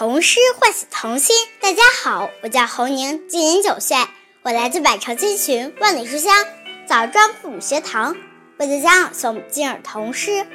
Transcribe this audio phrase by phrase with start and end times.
[0.00, 1.36] 童诗唤醒童心。
[1.60, 3.98] 大家好，我叫侯宁，今年九岁，
[4.40, 6.34] 我来自百城千群，万里书香
[6.88, 8.16] 枣庄父母学堂，
[8.56, 10.46] 为大家朗诵今日童诗。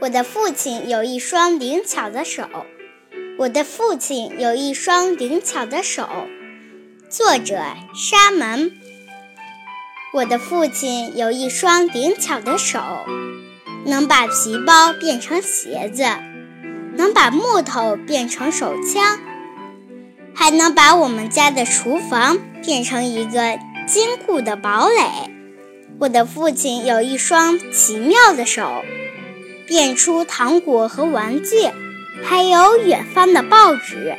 [0.00, 2.48] 我的父亲有一双灵巧的手。
[3.38, 6.08] 我的父亲有一双灵巧的手。
[7.10, 7.62] 作者：
[7.94, 8.72] 沙门。
[10.14, 12.80] 我的父亲有一双灵巧的手，
[13.84, 16.06] 能把皮包变成鞋子。
[16.96, 19.18] 能把木头变成手枪，
[20.34, 25.30] 还能把我们家的厨房变成一个坚固的堡垒。
[26.00, 28.82] 我的父亲有一双奇妙的手，
[29.66, 31.68] 变出糖果和玩具，
[32.22, 34.16] 还有远方的报纸。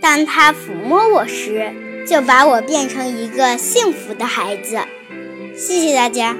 [0.00, 1.72] 当他抚摸我时，
[2.06, 4.78] 就把我变成一个幸福的孩子。
[5.54, 6.36] 谢谢大家。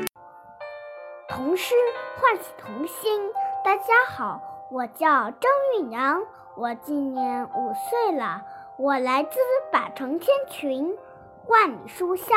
[1.28, 1.74] 童诗
[2.20, 3.20] 唤起童心。
[3.64, 4.53] 大家好。
[4.70, 6.22] 我叫张韵阳，
[6.56, 8.42] 我今年五岁了。
[8.76, 9.38] 我来自
[9.70, 10.96] 百城千群，
[11.46, 12.36] 万里书香，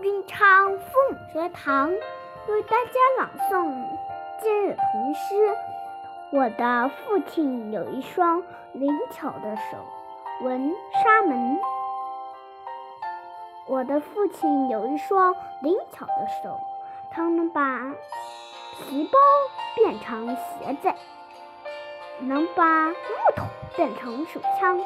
[0.00, 3.74] 云昌父母学堂，为大家朗诵
[4.40, 5.56] 今日童诗。
[6.32, 9.76] 我的父亲有一双灵巧的手，
[10.42, 11.58] 文沙门。
[13.66, 16.58] 我的父亲有一双灵巧的手，
[17.10, 17.92] 他能把
[18.78, 19.18] 皮包
[19.74, 20.92] 变成鞋子。
[22.20, 22.94] 能把木
[23.34, 23.44] 头
[23.76, 24.80] 变成手枪，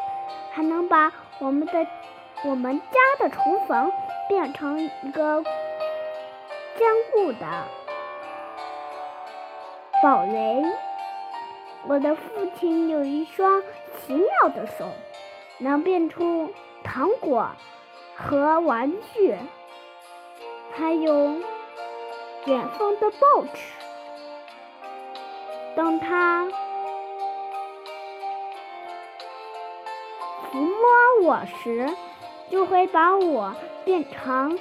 [0.52, 1.86] 还能把我们的
[2.44, 3.90] 我们家的厨房
[4.28, 5.42] 变成一个
[6.76, 7.46] 坚固的
[10.02, 10.62] 堡垒。
[11.86, 12.22] 我的父
[12.58, 13.62] 亲有一双
[13.98, 14.86] 奇妙的手，
[15.58, 16.50] 能变出
[16.82, 17.48] 糖果
[18.16, 19.36] 和玩具，
[20.72, 21.40] 还有
[22.46, 23.60] 远方的报纸。
[25.76, 26.46] 当他
[31.24, 31.90] 我时，
[32.50, 34.58] 就会把我变成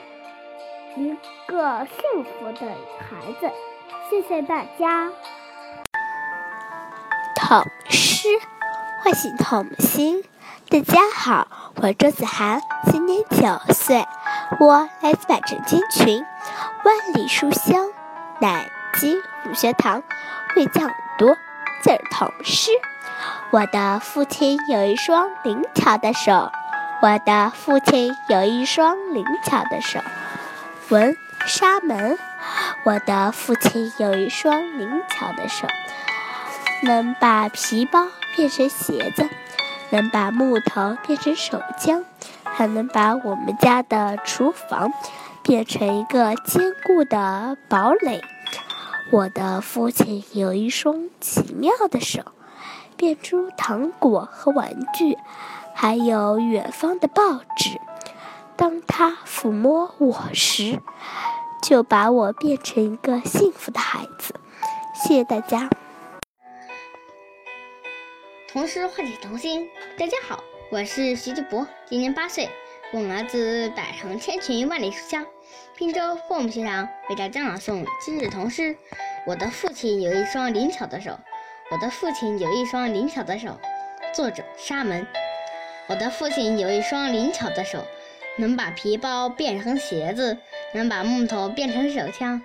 [0.96, 1.14] 一
[1.46, 3.52] 个幸福的孩子。
[4.10, 5.12] 谢谢大家。
[7.36, 8.30] 童诗
[9.02, 10.24] 唤醒童心。
[10.70, 11.50] 大家好，
[11.82, 14.06] 我周子涵，今年九岁，
[14.62, 16.26] 我来自百城千群，
[16.86, 17.92] 万里书香，
[18.40, 20.02] 南京五学堂，
[20.56, 21.36] 为讲读
[21.82, 22.72] 字儿童诗。
[23.54, 26.52] 我的父亲有一双灵巧的手，
[27.04, 30.00] 我的父亲有一双灵巧的手。
[30.90, 31.16] 文
[31.46, 32.18] 沙门，
[32.84, 35.68] 我的父亲有一双灵巧的手，
[36.82, 39.30] 能把皮包变成鞋子，
[39.92, 42.04] 能把木头变成手枪，
[42.44, 44.92] 还能把我们家的厨房
[45.44, 48.24] 变成一个坚固的堡垒。
[49.12, 52.24] 我的父亲有一双奇妙的手。
[52.96, 55.18] 变出糖果和玩具，
[55.74, 57.80] 还有远方的报纸。
[58.56, 60.80] 当他抚摸我时，
[61.62, 64.36] 就把我变成一个幸福的孩子。
[64.94, 65.70] 谢谢大家。
[68.48, 69.68] 童诗唤起童心。
[69.98, 72.48] 大家好，我是徐志博，今年八岁，
[72.94, 75.26] 我来自百城千群万里书香
[75.76, 78.78] 滨州父母学堂，为大家朗诵今日童诗。
[79.26, 81.18] 我的父亲有一双灵巧的手。
[81.74, 83.60] 我的父亲有一双灵巧的手。
[84.14, 85.08] 作者：沙门。
[85.88, 87.84] 我的父亲有一双灵巧的手，
[88.38, 90.38] 能把皮包变成鞋子，
[90.76, 92.40] 能把木头变成手枪，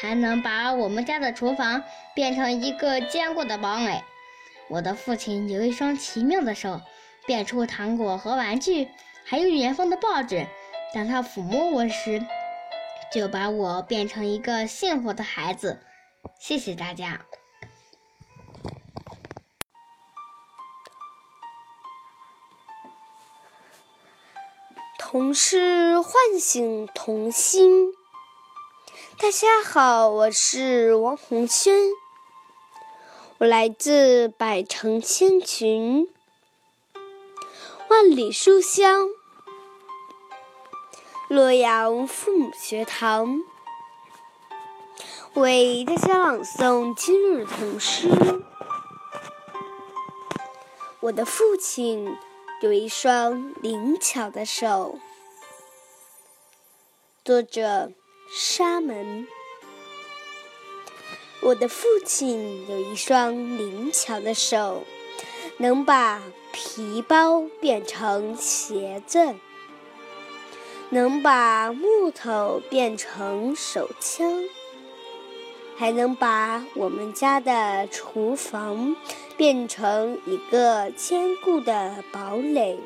[0.00, 4.02] 还能把我们家的厨房变成一个坚固的堡垒。
[4.66, 6.80] 我的父亲有一双奇妙的手，
[7.24, 8.88] 变出糖果和玩具，
[9.24, 10.44] 还有远方的报纸。
[10.92, 12.20] 当他抚摸我时，
[13.12, 15.78] 就把我变成一个幸福的孩子。
[16.40, 17.20] 谢谢大家。
[25.12, 27.92] 童诗唤醒童心。
[29.18, 31.90] 大家好，我是王红轩，
[33.36, 36.08] 我来自百城千群，
[37.90, 39.10] 万里书香，
[41.28, 43.42] 洛阳父母学堂，
[45.34, 48.08] 为大家朗诵今日童诗。
[51.00, 52.16] 我的父亲。
[52.62, 55.00] 有一双灵巧的手。
[57.24, 57.90] 作者：
[58.32, 59.26] 沙门。
[61.40, 64.84] 我的父亲有一双灵巧的手，
[65.56, 66.22] 能把
[66.52, 69.34] 皮包变成鞋子，
[70.90, 74.44] 能把木头变成手枪，
[75.82, 78.94] 还能把我们家的厨房
[79.36, 82.78] 变成一个坚固的堡垒。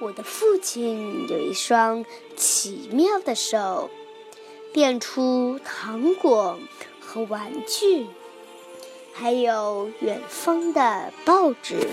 [0.00, 2.04] 我的父亲有一双
[2.34, 3.88] 奇妙的手，
[4.72, 6.58] 变出糖果
[6.98, 8.08] 和玩具，
[9.12, 11.88] 还有远方的报纸。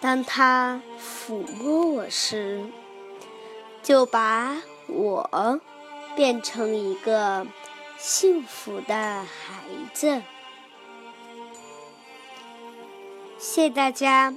[0.00, 2.64] 当他抚摸我时，
[3.82, 5.60] 就把我
[6.16, 7.46] 变成一个
[7.98, 10.22] 幸福的孩子。
[13.38, 14.34] 谢谢大家。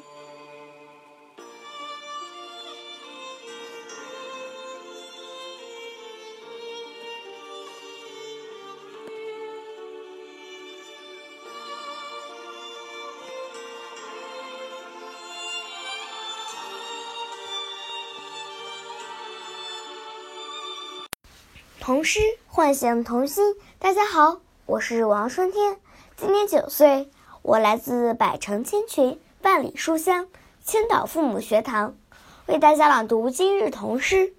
[21.99, 23.57] 童诗唤醒童心。
[23.77, 25.77] 大家好，我是王春天，
[26.15, 27.09] 今年九岁，
[27.41, 30.29] 我来自百城千群、万里书香
[30.63, 31.97] 青岛父母学堂，
[32.45, 34.33] 为大家朗读今日童诗。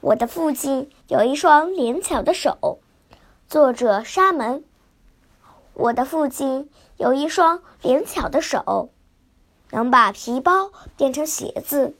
[0.00, 2.80] 我的父亲有一双灵巧的手，
[3.46, 4.64] 作者沙门。
[5.74, 8.90] 我的父亲有一双灵巧的手，
[9.70, 11.94] 能把皮包变成鞋子，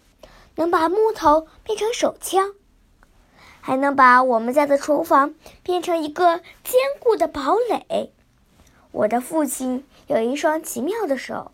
[0.57, 2.55] 能把木头变成手枪。
[3.67, 5.35] 还能把我们家的厨房
[5.65, 8.13] 变成一个坚固的堡垒。
[8.93, 11.51] 我的父亲有一双奇妙的手，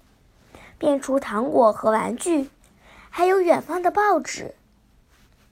[0.76, 2.50] 变出糖果和玩具，
[3.08, 4.54] 还有远方的报纸。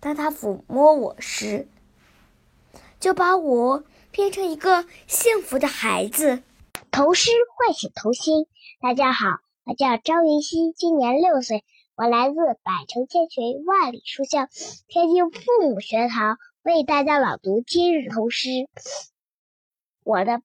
[0.00, 1.66] 当他抚摸我时，
[3.00, 6.42] 就把我变成一个幸福的孩子。
[6.90, 8.46] 童诗唤醒童心。
[8.82, 9.28] 大家好，
[9.64, 11.64] 我叫张云熙，今年六岁，
[11.96, 14.50] 我来自百城千群、万里书香
[14.88, 16.36] 天津父母学堂。
[16.70, 18.48] 为大家朗读今日童诗。
[20.04, 20.40] 我的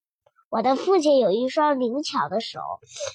[0.50, 2.60] 我的父亲有一双灵巧的手，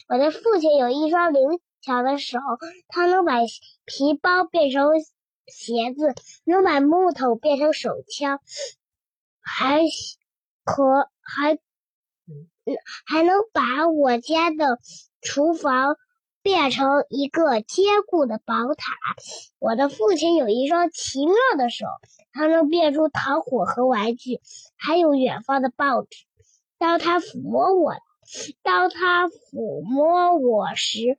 [0.08, 1.42] 我的父亲有一双灵
[1.80, 2.38] 巧的手，
[2.86, 3.40] 他能把
[3.84, 4.90] 皮包变成
[5.46, 6.14] 鞋子，
[6.44, 8.40] 能把木头变成手枪，
[9.40, 9.80] 还
[10.62, 11.58] 可还
[13.06, 14.78] 还能把我家的
[15.20, 15.96] 厨房。
[16.42, 18.84] 变成一个坚固的宝塔。
[19.58, 21.86] 我的父亲有一双奇妙的手，
[22.32, 24.40] 他能变出糖果和玩具，
[24.76, 26.08] 还有远方的报纸。
[26.78, 27.94] 当他抚摸我，
[28.62, 31.18] 当他抚摸我时，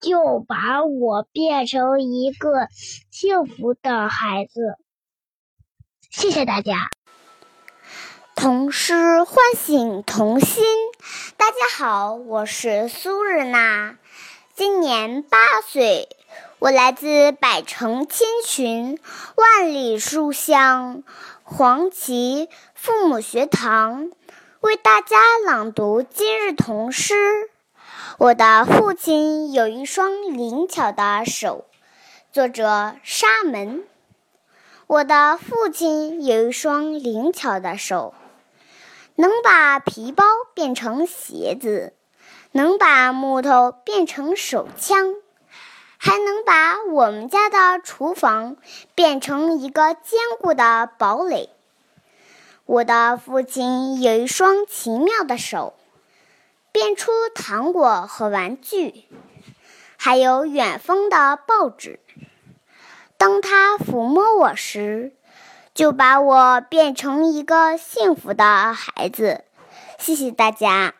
[0.00, 2.68] 就把我变成一个
[3.10, 4.78] 幸福的孩子。
[6.10, 6.88] 谢谢大家。
[8.40, 10.64] 童诗唤醒童心。
[11.36, 13.98] 大家好，我是苏日娜，
[14.54, 16.08] 今年八岁，
[16.58, 18.98] 我来自百城千群、
[19.36, 21.02] 万里书香
[21.42, 24.10] 黄旗父母学堂，
[24.60, 27.14] 为大家朗读今日童诗。
[28.16, 31.66] 我的父亲有一双灵巧的手，
[32.32, 33.84] 作者沙门。
[34.86, 38.14] 我的父亲有一双灵巧的手。
[39.20, 40.24] 能把皮包
[40.54, 41.92] 变成鞋子，
[42.52, 45.14] 能把木头变成手枪，
[45.98, 48.56] 还能把我们家的厨房
[48.94, 51.50] 变成一个坚固的堡垒。
[52.64, 55.74] 我的父亲有一双奇妙的手，
[56.72, 59.04] 变出糖果和玩具，
[59.98, 62.00] 还有远方的报纸。
[63.18, 65.12] 当他抚摸我时，
[65.80, 68.44] 就把我变成一个幸福的
[68.74, 69.44] 孩子，
[69.98, 70.92] 谢谢大家。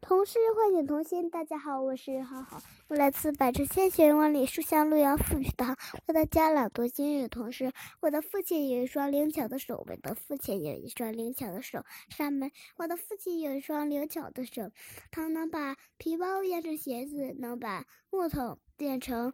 [0.00, 2.62] 同事唤醒童心，大家好，我是浩浩，
[2.92, 5.74] 我来自百城千寻万里书香洛阳父学堂，
[6.06, 7.72] 为大家朗读今日童诗。
[8.00, 14.70] 我的父亲有一双灵巧的手，我的父亲有一双灵巧的手，上面我的父亲有一双灵巧的手，
[15.10, 19.32] 他能把皮包变成鞋子，能把木头变成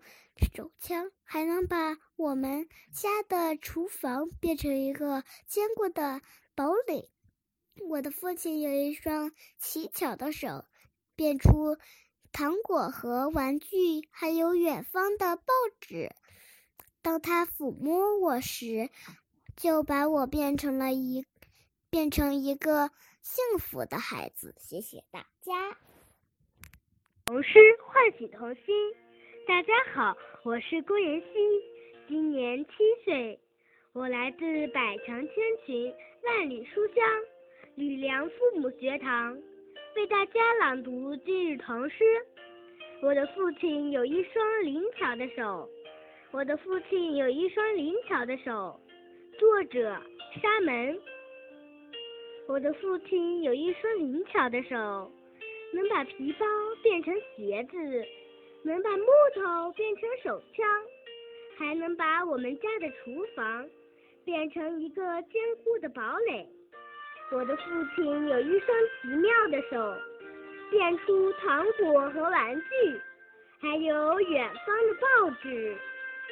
[0.54, 6.20] 手枪，还能把我们家的厨房变成一个坚固的
[6.54, 7.10] 堡垒。
[7.88, 10.64] 我的父亲有一双奇巧的手，
[11.16, 11.76] 变出
[12.32, 15.44] 糖果和玩具，还有远方的报
[15.80, 16.10] 纸。
[17.02, 18.90] 当他抚摸我时，
[19.56, 21.24] 就把我变成了一
[21.90, 24.54] 变成一个幸福的孩子。
[24.58, 25.76] 谢谢大家。
[27.26, 28.64] 童诗唤醒童心。
[29.46, 31.26] 大家好，我是顾妍希，
[32.06, 32.70] 今年七
[33.04, 33.40] 岁，
[33.92, 35.94] 我来自百城千群，
[36.24, 37.04] 万里书香。
[37.74, 39.38] 吕梁父母学堂
[39.98, 42.04] 为大家朗读今日唐诗。
[43.02, 45.68] 我的父亲有一双灵巧的手，
[46.30, 48.78] 我的父亲有一双灵巧的手，
[49.40, 50.00] 作者
[50.40, 50.96] 沙门。
[52.46, 55.10] 我的父亲有一双灵巧的手，
[55.74, 56.46] 能把皮包
[56.80, 57.76] 变成鞋子，
[58.62, 60.64] 能把木头变成手枪，
[61.56, 63.68] 还能把我们家的厨房
[64.24, 66.48] 变成一个坚固的堡垒。
[67.30, 67.62] 我的父
[67.94, 69.94] 亲有一双奇妙的手，
[70.70, 73.00] 变出糖果和玩具，
[73.60, 75.76] 还有远方的报纸。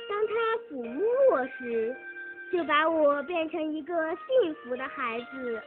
[0.09, 0.33] 当他
[0.65, 1.95] 抚摸我时，
[2.51, 5.63] 就把我变成一个幸福的孩子。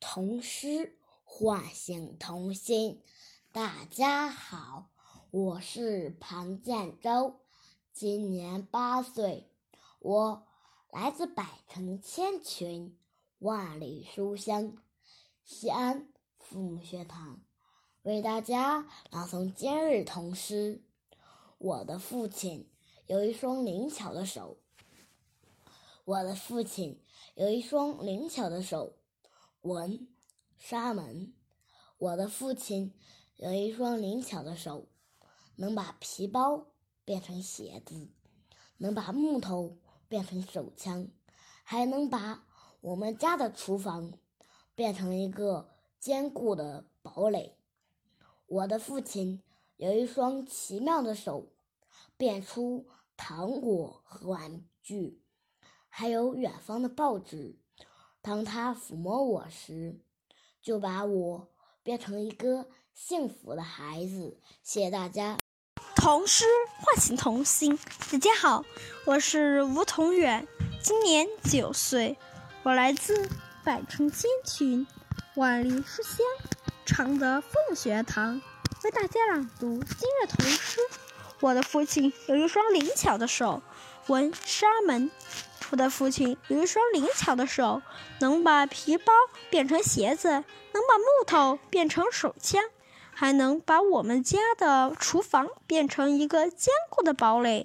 [0.00, 3.02] 童诗唤醒童心。
[3.52, 4.86] 大家好，
[5.30, 7.40] 我是庞建洲，
[7.92, 9.50] 今年八岁，
[10.00, 10.45] 我。
[10.96, 12.98] 来自百城千群，
[13.40, 14.78] 万里书香，
[15.44, 17.42] 西安父母学堂
[18.00, 20.82] 为大家朗诵今日童诗。
[21.58, 22.70] 我的父亲
[23.08, 24.56] 有一双灵巧的手。
[26.06, 28.94] 我的父亲有一双灵巧的手。
[29.60, 30.08] 文
[30.58, 31.34] 沙门。
[31.98, 32.94] 我的父亲
[33.36, 34.88] 有一双灵巧的手，
[35.56, 36.68] 能把皮包
[37.04, 38.08] 变成鞋子，
[38.78, 39.76] 能把木头。
[40.08, 41.08] 变成手枪，
[41.62, 42.44] 还能把
[42.80, 44.12] 我们家的厨房
[44.74, 47.56] 变成一个坚固的堡垒。
[48.46, 49.42] 我的父亲
[49.76, 51.52] 有一双奇妙的手，
[52.16, 52.86] 变出
[53.16, 55.22] 糖果和玩具，
[55.88, 57.58] 还有远方的报纸。
[58.22, 60.00] 当他抚摸我时，
[60.60, 61.48] 就把我
[61.82, 64.40] 变成一个幸福的孩子。
[64.62, 65.38] 谢谢大家。
[66.06, 66.44] 童诗
[66.78, 67.76] 唤醒童心。
[68.12, 68.64] 大家好，
[69.06, 70.46] 我是吴同远，
[70.80, 72.16] 今年九岁，
[72.62, 73.28] 我来自
[73.64, 74.86] 百城千群，
[75.34, 76.18] 万里书香
[76.84, 78.40] 常德凤学堂，
[78.84, 80.78] 为大家朗读今日童诗。
[81.40, 83.60] 我的父亲有一双灵巧的手，
[84.06, 85.10] 文沙门。
[85.72, 87.82] 我的父亲有一双灵巧的手，
[88.20, 89.12] 能把皮包
[89.50, 90.44] 变成鞋子，能
[90.88, 92.62] 把木头变成手枪。
[93.18, 97.62] 还能把我们家的厨房变成一个坚固的堡垒。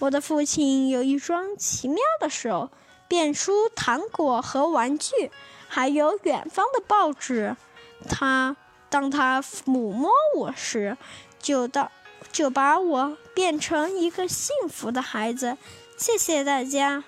[0.00, 2.70] 我的父亲有一双奇妙的手，
[3.08, 5.30] 变出糖果和玩具，
[5.68, 7.56] 还有远方的报纸。
[8.10, 8.58] 他
[8.90, 10.98] 当他抚摸我时，
[11.38, 11.90] 就到
[12.30, 15.56] 就把我变成一个幸福的孩子。
[15.96, 17.04] 谢谢大家。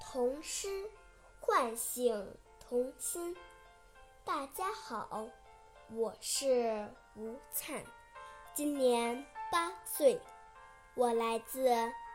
[0.00, 0.68] 童诗
[1.38, 2.26] 唤醒
[2.68, 3.36] 童心。
[4.24, 5.28] 大家好。
[5.94, 7.80] 我是吴灿，
[8.52, 10.20] 今年八岁，
[10.96, 11.68] 我来自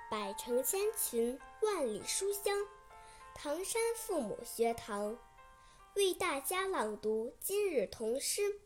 [0.10, 2.54] 百城千群万里书香
[3.34, 5.18] 唐山父母学堂，
[5.96, 8.60] 为大家朗读今日童诗。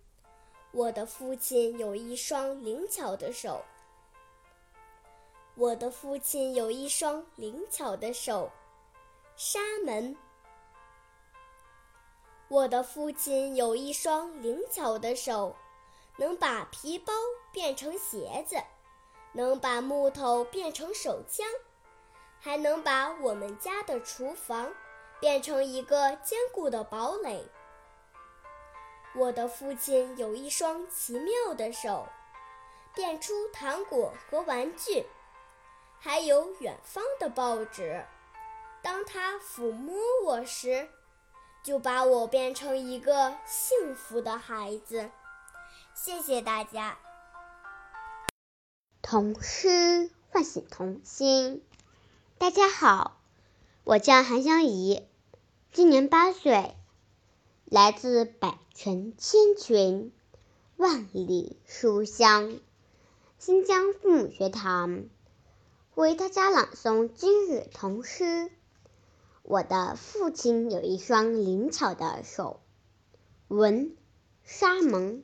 [0.71, 3.63] 我的父亲有一双灵巧的手，
[5.53, 8.51] 我的父亲有一双灵巧的手，
[9.35, 10.17] 沙门。
[12.48, 15.56] 我的父亲有一双灵巧的手，
[16.18, 17.12] 能把皮包
[17.52, 18.56] 变成鞋子，
[19.34, 21.46] 能把木头变成手枪，
[22.40, 24.72] 还能把我们家的厨房
[25.20, 27.44] 变成一个坚固的堡垒。
[29.16, 32.08] 我的父亲有一双奇妙的手，
[32.94, 35.08] 变出糖果和玩具，
[36.00, 38.06] 还有远方的报纸。
[38.84, 40.88] 当他抚摸我时，
[41.65, 45.10] 就把我变成一个幸福的孩子，
[45.95, 47.00] 谢谢大家。
[49.01, 51.63] 童诗唤醒童心。
[52.38, 53.17] 大家好，
[53.84, 55.07] 我叫韩香怡，
[55.72, 56.75] 今年八岁，
[57.65, 60.13] 来自百城千群，
[60.77, 62.60] 万里书香，
[63.39, 65.05] 新疆父母学堂，
[65.95, 68.51] 为大家朗诵今日童诗。
[69.48, 72.62] 我的父亲有一双灵巧的手，
[73.48, 73.96] 文
[74.44, 75.22] 沙蒙。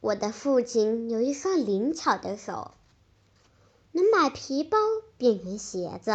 [0.00, 2.72] 我的父亲有一双灵巧的手，
[3.92, 4.76] 能把皮包
[5.18, 6.10] 变成鞋子，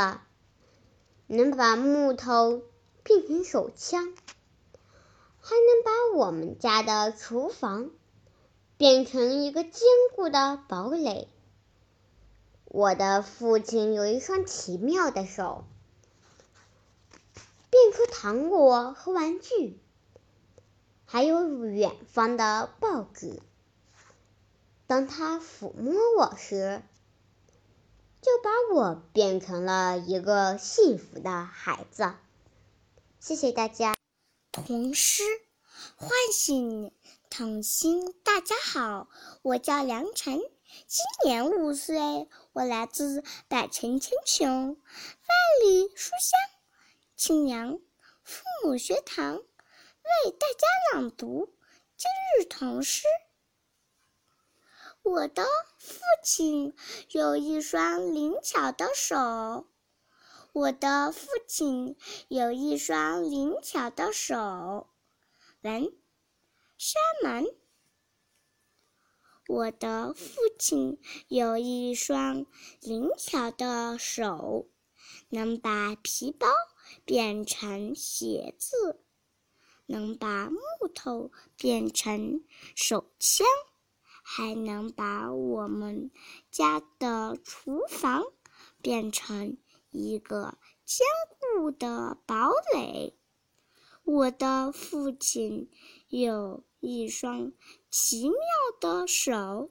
[1.28, 2.62] 能把木头
[3.04, 4.14] 变成手枪，
[5.40, 7.90] 还能把我们家的厨房
[8.76, 9.82] 变成一个坚
[10.14, 11.30] 固的堡垒。
[12.70, 15.66] 我的父亲有一双奇妙的手，
[17.72, 19.80] 变出糖果和玩具，
[21.04, 23.42] 还有远方的报纸。
[24.86, 26.84] 当他抚摸我时，
[28.22, 32.14] 就把我变成了一个幸福的孩子。
[33.20, 33.96] 谢谢大家。
[34.52, 35.24] 童诗
[35.96, 36.92] 唤醒
[37.32, 38.14] 童心。
[38.24, 39.08] 大家好，
[39.42, 40.40] 我叫梁晨。
[40.86, 46.38] 今年五岁，我来自百城千穷，万里书香，
[47.16, 47.80] 庆阳
[48.22, 51.56] 父母学堂，为大家朗读
[51.96, 53.04] 今日童诗。
[55.04, 55.46] 我的
[55.78, 56.76] 父亲
[57.12, 59.66] 有一双灵巧的手，
[60.52, 61.98] 我的父亲
[62.28, 64.90] 有一双灵巧的手。
[65.62, 65.94] 文，
[66.78, 67.46] 沙门。
[69.50, 72.46] 我的父亲有一双
[72.82, 74.70] 灵巧的手，
[75.30, 76.48] 能把皮包
[77.04, 79.02] 变成鞋子，
[79.88, 80.60] 能把木
[80.94, 82.44] 头变成
[82.76, 83.48] 手枪，
[84.22, 86.12] 还能把我们
[86.52, 88.24] 家的厨房
[88.84, 89.58] 变成
[89.90, 91.08] 一个坚
[91.40, 93.18] 固的堡垒。
[94.04, 95.72] 我的父亲
[96.08, 97.54] 有一双
[97.90, 98.40] 奇妙
[98.80, 99.70] 的手，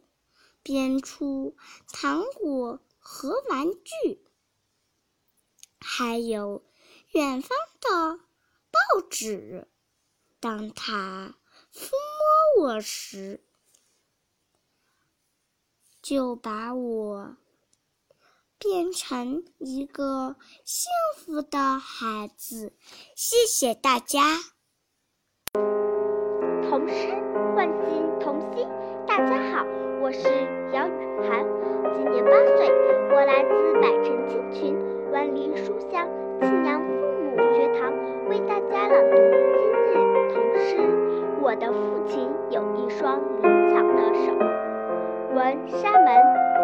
[0.62, 1.56] 编出
[1.92, 4.24] 糖果和玩具，
[5.80, 6.64] 还有
[7.12, 7.50] 远方
[7.80, 8.18] 的
[8.70, 9.68] 报纸。
[10.40, 11.34] 当他
[11.72, 11.90] 抚
[12.58, 13.44] 摸我时，
[16.00, 17.36] 就把我
[18.58, 22.76] 变成一个幸福的孩子。
[23.16, 24.38] 谢谢大家。
[26.78, 27.08] 童诗
[27.56, 28.64] 唤醒童心。
[29.04, 29.66] 大家好，
[30.00, 30.28] 我是
[30.72, 31.44] 姚雨涵，
[31.92, 32.70] 今年八岁，
[33.10, 34.76] 我来自百城青群，
[35.10, 36.06] 万里书香
[36.40, 37.92] 庆阳父母学堂，
[38.28, 39.16] 为大家朗读
[39.90, 40.76] 今日童诗。
[41.42, 44.32] 我的父亲有一双灵巧的手。
[45.34, 46.57] 文山门。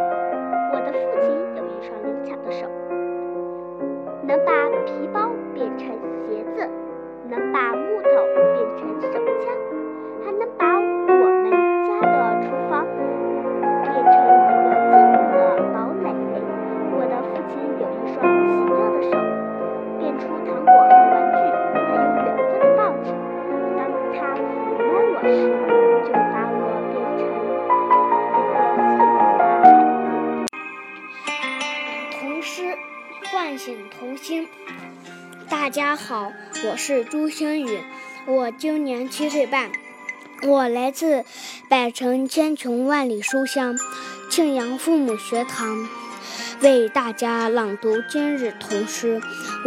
[36.87, 37.81] 是朱星宇，
[38.27, 39.73] 我今年七岁半，
[40.43, 41.25] 我来自
[41.67, 43.79] 百城千穷万里书香
[44.31, 45.89] 庆阳父母学堂，
[46.61, 49.19] 为大家朗读今日童诗。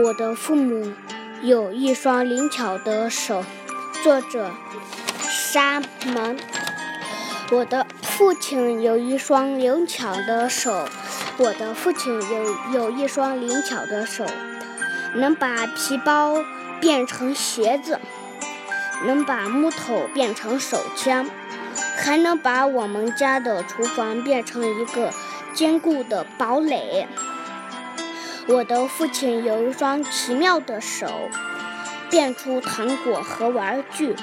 [0.04, 0.94] 我的父母
[1.42, 3.44] 有一双灵巧的手。
[4.04, 4.52] 作者
[5.20, 6.38] 沙门。
[7.52, 10.88] 我的父亲有一双灵巧的手。
[11.38, 14.24] 我的父亲有有一双灵巧的手，
[15.16, 16.44] 能把皮包
[16.80, 18.00] 变成鞋子，
[19.06, 21.30] 能把木头变成手枪，
[21.98, 25.14] 还能把我们家的厨房变成一个
[25.54, 27.08] 坚固的堡垒。
[28.48, 31.30] 我的父亲有一双奇妙的手，
[32.10, 34.16] 变出糖果和玩具，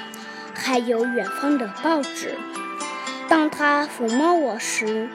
[0.53, 2.35] 还有远方的报纸。
[3.27, 5.09] 当他抚摸我时，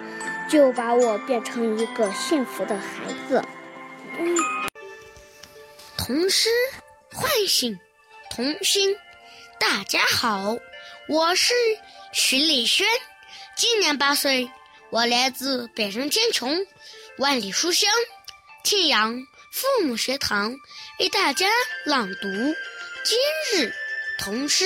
[0.48, 3.42] 就把我变成一个幸福的孩子。
[4.18, 4.36] 嗯
[5.96, 6.48] 童诗
[7.12, 7.78] 唤醒
[8.30, 8.96] 童心。
[9.58, 10.56] 大家好，
[11.08, 11.52] 我是
[12.12, 12.86] 徐丽轩，
[13.56, 14.48] 今年八岁，
[14.90, 16.64] 我来自百城千穷，
[17.18, 17.90] 万里书香
[18.62, 19.14] 庆阳
[19.52, 20.54] 父母学堂，
[21.00, 21.48] 为大家
[21.84, 22.28] 朗读
[23.02, 23.18] 今
[23.52, 23.74] 日
[24.18, 24.64] 童诗。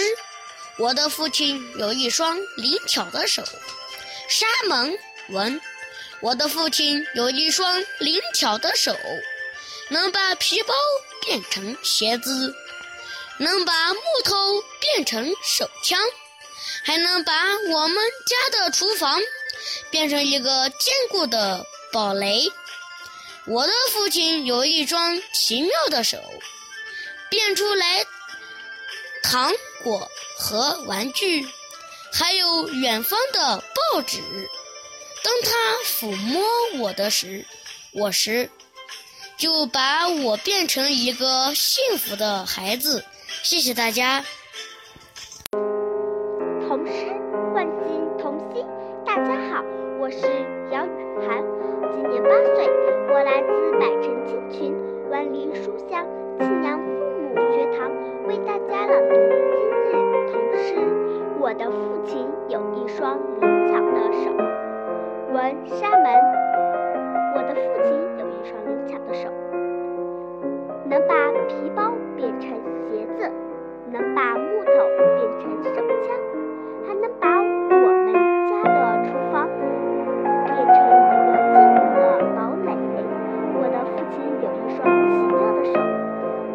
[0.79, 3.43] 我的父亲有一双灵巧的手，
[4.29, 4.97] 沙门
[5.31, 5.61] 文。
[6.21, 8.97] 我的父亲有一双灵巧的手，
[9.88, 10.75] 能把皮包
[11.25, 12.55] 变成鞋子，
[13.38, 15.99] 能把木头变成手枪，
[16.85, 17.33] 还能把
[17.70, 19.20] 我们家的厨房
[19.90, 22.51] 变成一个坚固的堡垒。
[23.47, 26.18] 我的父亲有一双奇妙的手，
[27.29, 28.07] 变出来
[29.23, 31.47] 糖果和玩具，
[32.12, 34.18] 还有远方的报纸。
[35.23, 35.51] 当他
[35.85, 36.42] 抚摸
[36.79, 37.47] 我的时，
[37.92, 38.51] 我时
[39.37, 43.05] 就把我变成一个幸福的孩子。
[43.42, 44.25] 谢谢大家。
[74.14, 74.70] 把木头
[75.16, 76.14] 变成手枪
[76.87, 77.42] 还能把我
[78.05, 78.14] 们
[78.46, 79.35] 家的厨房
[80.46, 81.98] 变成一个坚固的
[82.37, 82.68] 堡垒。
[83.57, 85.74] 我的父亲有一双奇妙的手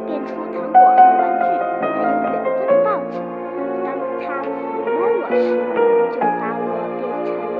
[0.08, 1.44] 变出糖果和玩具
[1.84, 3.14] 还有远方的报纸。
[3.84, 3.88] 当
[4.22, 4.48] 他抚
[4.86, 5.38] 摸我时
[6.14, 6.64] 就把我
[6.96, 7.60] 变成一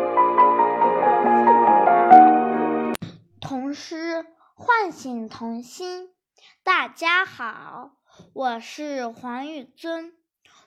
[0.96, 1.04] 个
[1.36, 2.08] 幸福的孩
[2.94, 3.04] 子。
[3.42, 6.14] 童诗唤醒童心。
[6.64, 7.99] 大家好。
[8.34, 10.14] 我是黄玉尊，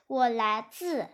[0.06, 1.06] 我来自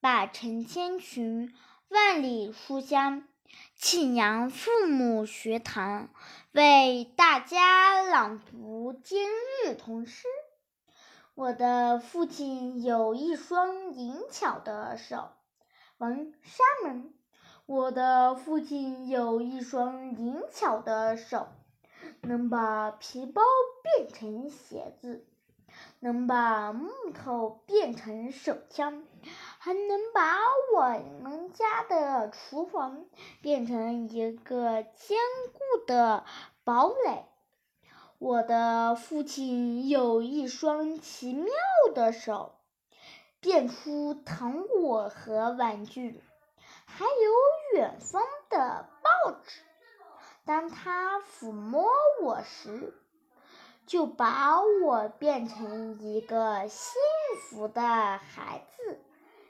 [0.00, 1.54] 百城千群、
[1.88, 3.28] 万里书香
[3.76, 6.08] 庆阳父母学堂，
[6.52, 9.28] 为大家朗读今
[9.64, 10.26] 日童诗。
[11.34, 15.30] 我的父亲有一双灵巧的手，
[15.98, 17.12] 王沙门。
[17.66, 21.48] 我的父亲有一双灵巧的手。
[22.20, 23.42] 能把皮包
[23.82, 25.26] 变成鞋子，
[26.04, 29.06] 能把木头变成手枪，
[29.58, 30.36] 还能把
[30.74, 30.82] 我
[31.22, 33.06] 们家的厨房
[33.40, 35.16] 变成一个坚
[35.54, 36.26] 固的
[36.62, 37.24] 堡垒。
[38.18, 41.46] 我的父亲有一双奇妙
[41.94, 42.54] 的手，
[43.40, 46.22] 变出糖果和玩具，
[46.84, 49.62] 还有远方的报纸。
[50.44, 51.88] 当他抚摸
[52.20, 52.92] 我时，
[53.86, 56.94] 就把我变成一个幸
[57.42, 58.98] 福的孩子。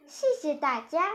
[0.07, 1.13] 谢谢大家。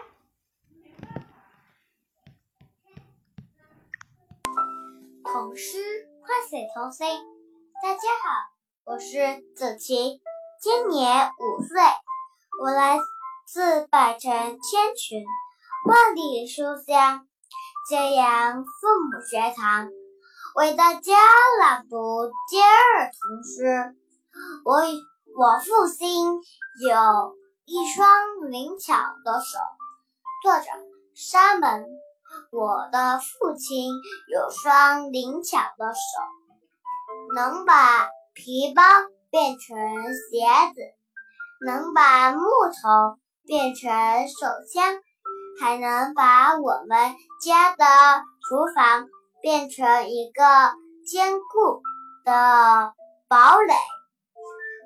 [5.24, 7.08] 童诗唤醒童心。
[7.84, 8.50] 大家好，
[8.86, 10.22] 我是子琪，
[10.62, 11.82] 今年五岁，
[12.62, 12.98] 我来
[13.46, 15.24] 自百城千群，
[15.86, 17.26] 万里书香。
[17.90, 18.70] 揭阳父
[19.12, 19.90] 母学堂
[20.56, 21.14] 为大家
[21.60, 23.96] 朗读今日童诗。
[24.66, 24.74] 我
[25.38, 27.36] 我父亲有
[27.66, 29.60] 一双灵巧的手。
[30.44, 30.66] 作者：
[31.14, 31.86] 沙门。
[32.52, 33.92] 我的父亲
[34.32, 38.82] 有双灵巧的手，能把皮包
[39.30, 40.82] 变成鞋子，
[41.66, 43.92] 能把木头变成
[44.28, 45.00] 手枪。
[45.62, 47.84] 还能把我们家的
[48.48, 49.10] 厨房
[49.42, 50.44] 变成一个
[51.06, 51.82] 坚固
[52.26, 52.94] 的
[53.28, 53.74] 堡垒。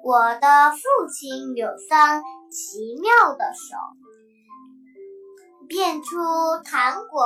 [0.03, 0.79] 我的父
[1.11, 3.75] 亲有双奇妙的手，
[5.67, 6.17] 变出
[6.63, 7.21] 糖果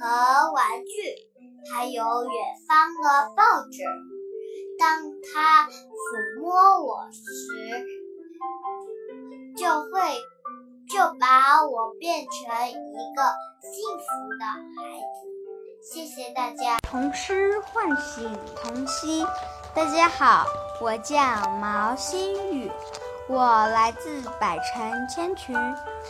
[0.00, 2.32] 和玩具，还有远
[2.68, 3.82] 方的报纸。
[4.78, 7.84] 当他抚摸我时，
[9.56, 10.20] 就会。
[10.90, 13.22] 就把我变成一个
[13.62, 14.04] 幸福
[14.40, 15.29] 的孩子。
[15.82, 16.78] 谢谢大家。
[16.82, 19.26] 童诗唤醒童心。
[19.74, 20.44] 大家好，
[20.80, 21.18] 我叫
[21.58, 22.70] 毛新宇，
[23.28, 25.56] 我来自百城千群、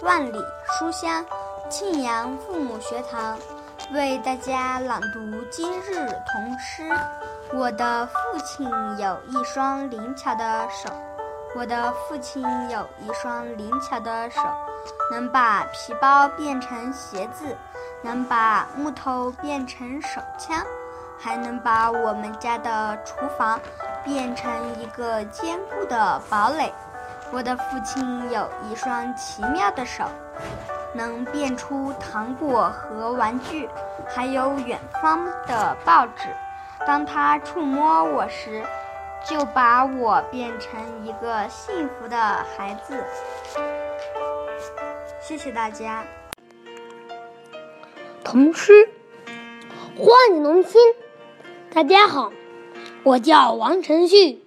[0.02, 0.38] 万里
[0.78, 1.24] 书香
[1.68, 3.38] 庆阳父母学堂，
[3.92, 6.90] 为大家朗读今日童诗。
[7.52, 10.90] 我的父亲有一双灵巧的手。
[11.56, 14.40] 我的父亲有一双灵巧的手，
[15.10, 17.56] 能把皮包变成鞋子，
[18.02, 20.64] 能把木头变成手枪，
[21.18, 23.60] 还能把我们家的厨房
[24.04, 26.72] 变成一个坚固的堡垒。
[27.32, 30.04] 我的父亲有一双奇妙的手，
[30.92, 33.68] 能变出糖果和玩具，
[34.08, 36.28] 还有远方的报纸。
[36.86, 38.64] 当他触摸我时，
[39.24, 42.16] 就把我变成一个幸福的
[42.56, 43.04] 孩子。
[45.30, 46.04] 谢谢大家。
[48.24, 48.88] 童诗
[49.96, 50.80] 欢迎童心。
[51.72, 52.32] 大家好，
[53.04, 54.40] 我叫王晨旭，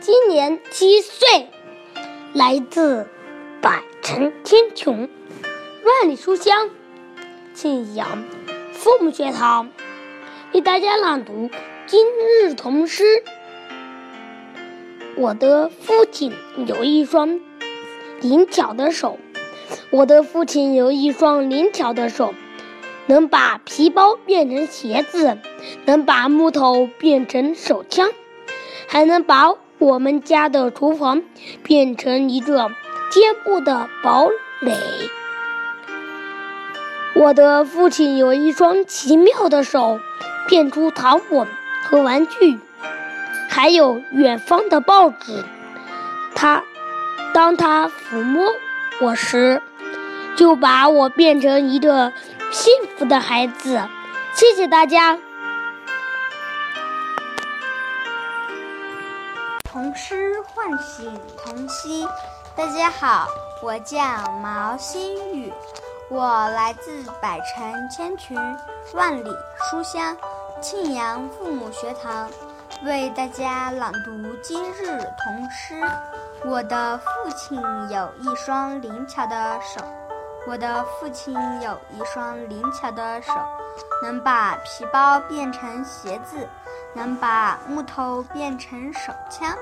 [0.00, 1.50] 今年七岁，
[2.32, 3.06] 来自
[3.60, 5.10] 百城天穹，
[5.84, 6.70] 万里书香
[7.52, 8.24] 庆阳
[8.72, 9.70] 父母学堂，
[10.54, 11.50] 为大家朗读
[11.84, 12.06] 今
[12.40, 13.22] 日童诗。
[15.14, 16.32] 我的父亲
[16.66, 17.38] 有一双
[18.22, 19.18] 灵巧的手，
[19.90, 22.34] 我的父亲有一双灵巧的手，
[23.06, 25.38] 能把皮包变成鞋子，
[25.84, 28.10] 能把木头变成手枪，
[28.86, 31.22] 还能把我们家的厨房
[31.62, 32.70] 变成一个
[33.10, 34.28] 坚固的堡
[34.60, 34.74] 垒。
[37.14, 40.00] 我的父亲有一双奇妙的手，
[40.48, 41.46] 变出糖果
[41.82, 42.58] 和玩具。
[43.48, 45.44] 还有远方的报纸，
[46.34, 46.62] 他
[47.32, 48.44] 当他抚摸
[48.98, 49.60] 我时，
[50.36, 52.10] 就把我变成一个
[52.50, 53.82] 幸福的孩子。
[54.32, 55.18] 谢谢大家。
[59.64, 62.08] 童诗唤醒童心。
[62.56, 63.28] 大家好，
[63.62, 64.00] 我叫
[64.42, 65.52] 毛新宇，
[66.08, 68.38] 我来自百城千群、
[68.94, 69.28] 万里
[69.68, 70.16] 书香
[70.62, 72.30] 庆阳父母学堂。
[72.84, 74.86] 为大家朗读今日
[75.22, 75.82] 童诗。
[76.44, 79.80] 我的父亲有一双灵巧的手，
[80.46, 83.32] 我的父亲有一双灵巧的手，
[84.02, 86.46] 能把皮包变成鞋子，
[86.94, 89.56] 能把木头变成手枪，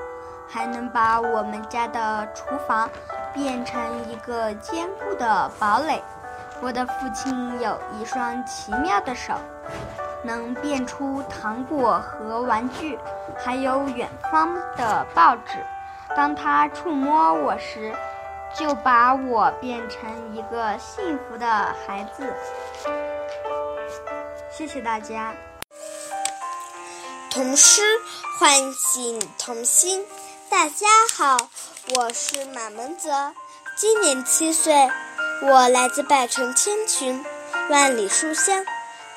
[0.49, 2.89] 还能把我们家的厨房
[3.33, 6.03] 变成一个坚固的堡垒。
[6.61, 9.35] 我的父亲有一双奇妙的手。
[10.27, 12.99] 能变出糖果和玩具，
[13.37, 15.59] 还有远方的报纸。
[16.17, 17.93] 当他触摸我时，
[18.57, 22.33] 就把我变成一个幸福的孩子。
[24.51, 25.35] 谢谢大家。
[27.31, 27.83] 童诗
[28.39, 30.07] 唤醒童心。
[30.49, 31.49] 大家好，
[31.97, 33.33] 我是马门泽，
[33.77, 34.89] 今年七岁，
[35.43, 37.25] 我来自百城千群，
[37.69, 38.65] 万里书香。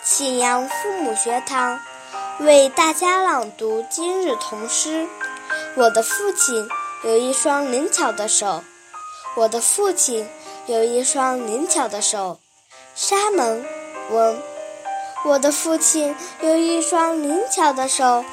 [0.04, 1.80] 启阳父母学堂
[2.40, 5.08] 为大家朗读今日童诗。
[5.76, 6.68] 我的父亲
[7.04, 8.64] 有一双灵巧的手，
[9.36, 10.28] 我的父亲
[10.66, 12.40] 有一双灵巧的手。
[12.96, 13.66] 沙门
[14.10, 14.42] 文，
[15.26, 18.26] 我的父亲有一双灵巧的手，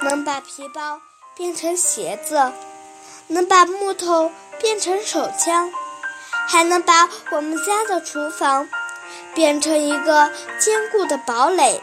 [0.00, 1.00] 能把皮包
[1.36, 2.52] 变成鞋子，
[3.26, 5.70] 能把木头变成手枪，
[6.48, 8.68] 还能把我们家的厨房。
[9.34, 11.80] 变成一个坚固的堡垒。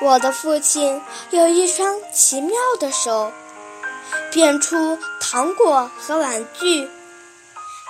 [0.00, 3.32] 我的父亲有一双奇妙的手，
[4.32, 6.88] 变出糖果和玩具，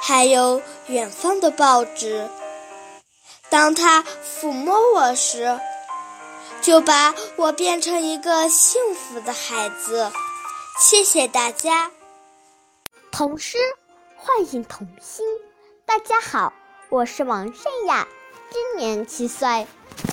[0.03, 2.29] 还有远方的报纸。
[3.51, 5.59] 当他抚摸我时，
[6.61, 10.11] 就把我变成一个幸福的孩子。
[10.81, 11.91] 谢谢大家。
[13.13, 13.59] 童诗
[14.17, 15.25] 唤醒童心。
[15.87, 16.53] 大家好，
[16.89, 18.09] 我是王善雅。
[18.51, 19.67] 今年七岁，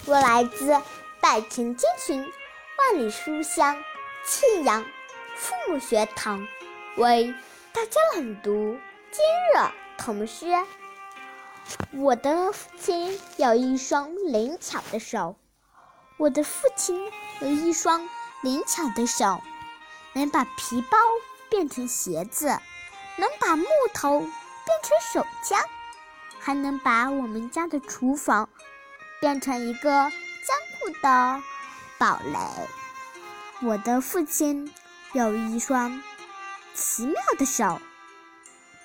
[0.06, 0.80] 我来自
[1.20, 2.32] 百城千寻、
[2.78, 3.76] 万里书香
[4.26, 4.86] 庆阳
[5.36, 6.48] 父母学堂，
[6.98, 7.34] 为
[7.74, 8.78] 大家朗读
[9.12, 10.48] 今日童诗。
[11.92, 15.36] 我的父亲有一双灵巧的手，
[16.18, 18.08] 我的父亲有一双
[18.42, 19.42] 灵巧的手，
[20.14, 20.98] 能把皮包
[21.50, 22.48] 变成鞋子，
[23.18, 24.30] 能把木头变
[24.84, 25.60] 成手枪。
[26.44, 28.50] 还能把我们家的厨房
[29.20, 31.40] 变成一个坚固的
[32.00, 32.40] 堡垒。
[33.62, 34.74] 我的父亲
[35.14, 36.02] 有一双
[36.74, 37.82] 奇妙的手，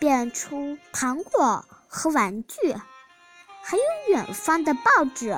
[0.01, 2.75] 变出糖果和玩具，
[3.62, 5.37] 还有远方的报纸。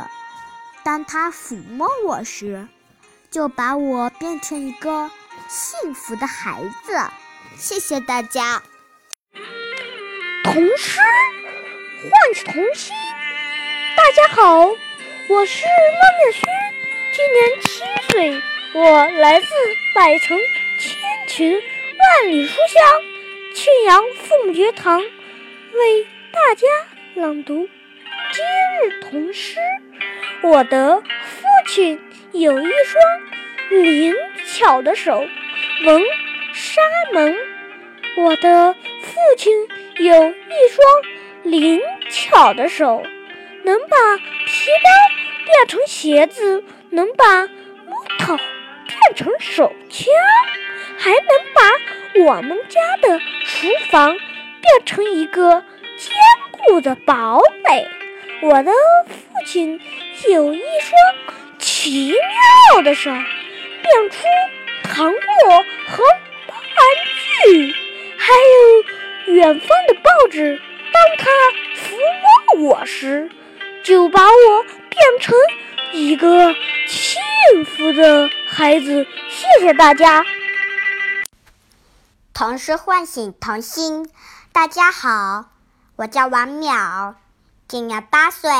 [0.82, 2.66] 当他抚摸我时，
[3.30, 5.10] 就把我变成一个
[5.46, 6.98] 幸福的孩子。
[7.58, 8.62] 谢谢大家。
[10.44, 10.98] 童诗。
[12.00, 12.94] 唤起童心，
[13.96, 16.48] 大家好，我是孟月轩，
[17.12, 19.46] 今年七岁，我来自
[19.96, 20.38] 百城
[20.78, 23.02] 千群万里书香
[23.52, 26.66] 庆阳父母学堂，为大家
[27.14, 27.68] 朗读
[28.32, 28.44] 今
[28.88, 29.58] 日童诗。
[30.42, 32.00] 我的父亲
[32.32, 34.14] 有一双灵
[34.46, 35.26] 巧的手，
[35.84, 36.02] 文
[36.52, 36.80] 沙
[37.12, 37.36] 门。
[38.18, 39.52] 我的父亲
[39.98, 40.32] 有一
[40.70, 41.18] 双。
[41.44, 43.02] 灵巧的手，
[43.64, 44.90] 能把皮包
[45.46, 50.12] 变成鞋子，能把木头变成手枪，
[50.98, 51.22] 还能
[51.54, 55.62] 把我们家的厨房变成一个
[55.96, 56.12] 坚
[56.50, 57.88] 固的堡垒。
[58.42, 58.72] 我的
[59.06, 59.80] 父亲
[60.28, 62.12] 有一双奇
[62.72, 64.26] 妙的手，变出
[64.82, 66.86] 糖果和玩
[67.44, 67.74] 具，
[68.16, 68.32] 还
[69.26, 70.60] 有远方的报纸。
[70.92, 71.30] 当他
[71.76, 71.96] 抚
[72.58, 73.30] 摸我时，
[73.84, 75.36] 就把我变成
[75.92, 76.54] 一个
[76.86, 79.06] 幸福的孩子。
[79.28, 80.24] 谢谢大家。
[82.38, 84.08] 童诗唤醒童心。
[84.52, 85.46] 大家好，
[85.96, 87.16] 我叫王淼，
[87.66, 88.52] 今年八岁，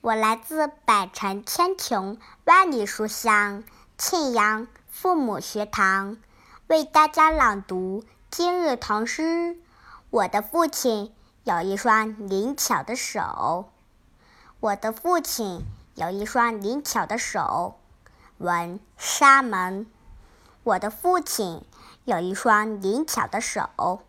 [0.00, 3.64] 我来自百城千穷万里书香
[3.98, 6.16] 庆阳父母学堂，
[6.68, 9.58] 为大家朗读今日童诗。
[10.10, 11.12] 我的父亲。
[11.42, 13.72] 有一双灵巧的手，
[14.60, 15.64] 我的父亲
[15.96, 17.80] 有一双灵巧的手，
[18.38, 19.88] 文沙门。
[20.62, 21.64] 我的父亲
[22.06, 24.00] 有一双灵巧的手，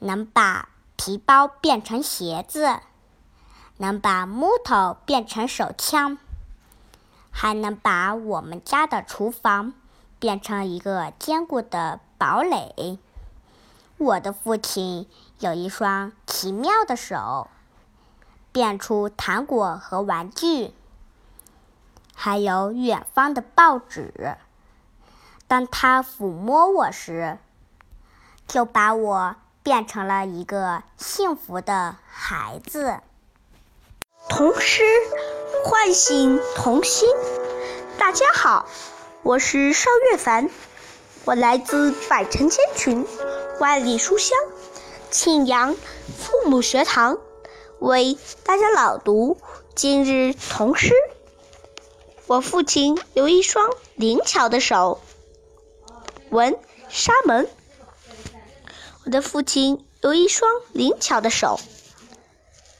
[0.00, 2.78] 能把皮包变成鞋子，
[3.78, 6.18] 能把木头变成手枪，
[7.30, 9.72] 还能把我们家的厨房
[10.18, 12.98] 变成一个坚固的堡垒。
[13.96, 15.08] 我的父亲
[15.38, 17.48] 有一双奇妙的手，
[18.52, 20.74] 变出糖果和玩具，
[22.14, 24.36] 还有远方的报纸。
[25.50, 27.36] 当他抚摸我时，
[28.46, 29.34] 就把我
[29.64, 33.00] 变成了一个幸福的孩子。
[34.28, 34.84] 童诗
[35.64, 37.08] 唤醒童心。
[37.98, 38.68] 大家好，
[39.24, 40.48] 我是邵月凡，
[41.24, 43.04] 我来自百城千群，
[43.58, 44.38] 万里书香
[45.10, 47.18] 庆阳父母学堂，
[47.80, 49.36] 为大家朗读
[49.74, 50.94] 今日童诗。
[52.28, 55.00] 我父亲有一双灵巧的手。
[56.30, 56.56] 文
[56.88, 57.48] 沙门。
[59.04, 61.58] 我的父亲有一双灵巧的手，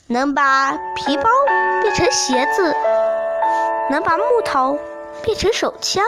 [0.07, 1.25] 能把皮包
[1.83, 2.75] 变成鞋子，
[3.91, 4.79] 能把木头
[5.23, 6.05] 变成手枪，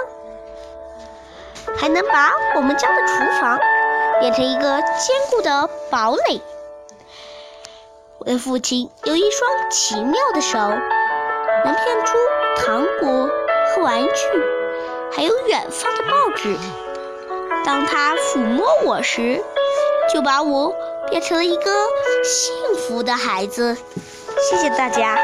[1.76, 3.58] 还能把我们家的厨房
[4.20, 6.40] 变成一个坚固的堡垒。
[8.18, 12.16] 我的父亲有一双奇妙的手，能片出
[12.58, 13.28] 糖果
[13.74, 14.12] 和玩具，
[15.12, 16.56] 还有远方的报纸。
[17.64, 19.40] 当他抚摸我时，
[20.12, 20.74] 就把我
[21.08, 21.70] 变成了一个
[22.24, 23.76] 幸福的孩子。
[24.50, 25.16] 谢谢大家。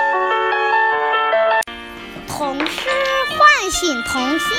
[2.28, 2.88] 童诗
[3.36, 4.56] 唤醒童心。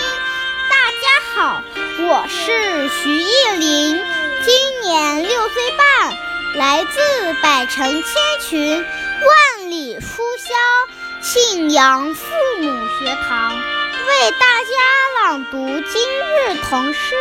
[0.69, 1.61] 大家好，
[2.01, 3.97] 我是徐艺林，
[4.43, 6.13] 今年六岁半，
[6.55, 12.25] 来自百城千群，万里书香信阳父
[12.61, 17.15] 母学堂，为大家朗读今日童诗。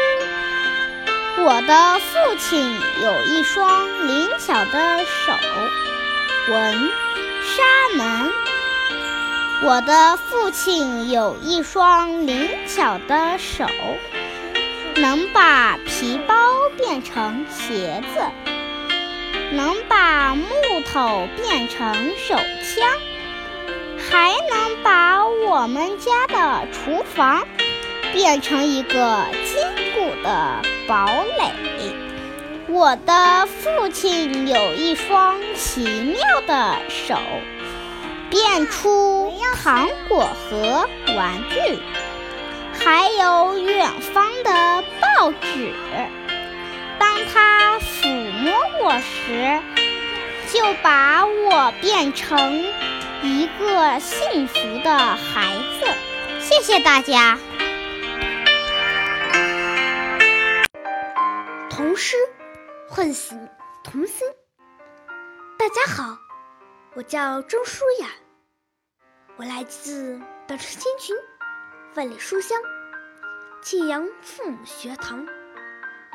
[1.40, 2.60] 我的父亲
[3.00, 5.32] 有一双灵巧的手，
[6.52, 6.90] 文
[7.44, 8.30] 沙门。
[9.64, 13.66] 我的父亲有一双灵巧的手，
[14.96, 16.34] 能把皮包
[16.76, 18.20] 变成鞋子，
[19.52, 20.44] 能把木
[20.92, 22.90] 头变成手枪，
[24.10, 27.46] 还能把我们家的厨房
[28.12, 30.62] 变成一个坚固的。
[30.88, 31.52] 堡垒。
[32.66, 37.18] 我的父亲有一双奇妙的手，
[38.30, 39.30] 变出
[39.62, 41.78] 糖果和玩具，
[42.78, 45.74] 还有远方的报纸。
[46.98, 49.60] 当他抚摸我时，
[50.50, 52.64] 就把我变成
[53.22, 55.86] 一个幸福的孩子。
[56.40, 57.38] 谢谢大家。
[61.78, 62.16] 童诗
[62.88, 63.48] 唤醒
[63.84, 64.26] 童心。
[65.56, 66.18] 大家好，
[66.96, 68.08] 我叫周舒雅，
[69.36, 71.14] 我来自百川千群，
[71.94, 72.60] 万里书香
[73.62, 75.24] 庆阳父母学堂，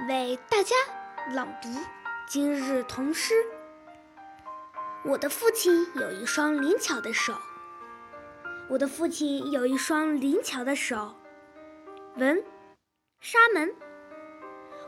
[0.09, 0.75] 为大家
[1.33, 1.69] 朗读
[2.27, 3.33] 今日童诗。
[5.05, 7.33] 我的父亲有一双灵巧的手，
[8.67, 11.15] 我的父亲有一双灵巧的手。
[12.17, 12.43] 文，
[13.21, 13.73] 沙门。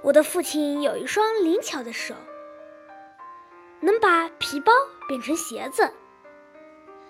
[0.06, 2.14] 我的父亲有一双灵巧的手，
[3.80, 4.72] 能把皮包
[5.08, 5.92] 变成鞋子，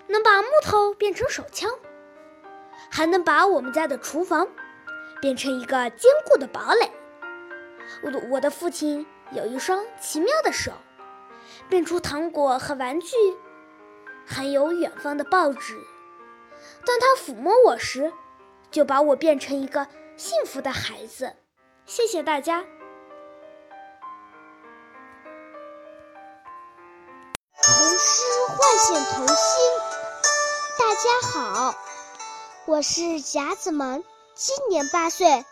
[0.06, 1.70] 能把木头变成手枪，
[2.90, 4.48] 还能把我们家的厨房
[5.20, 6.90] 变成一个坚固的堡垒。
[8.02, 10.72] 我的我的父亲有一双奇妙的手，
[11.68, 13.14] 变出糖果和玩具，
[14.24, 15.78] 还有远方的报纸。
[16.86, 18.10] 当他抚摸我时，
[18.70, 21.34] 就把我变成一个幸福的孩子。
[21.84, 22.64] 谢谢大家。
[28.46, 29.36] 唤醒童心。
[30.78, 31.74] 大家好，
[32.64, 34.04] 我是甲子萌，
[34.36, 35.44] 今年八岁，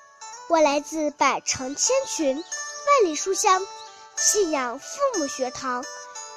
[0.46, 3.66] 我来自百城千群，万里书香
[4.14, 4.86] 信仰父
[5.18, 5.84] 母学堂，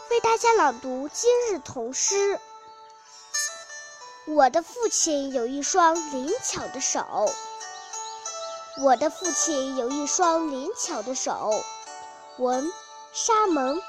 [0.10, 2.40] 为大家朗读今日童诗。
[4.26, 7.32] 我的父亲有一双灵巧的手，
[8.82, 11.64] 我的父亲有一双灵巧的手，
[12.40, 12.68] 文
[13.14, 13.80] 沙蒙。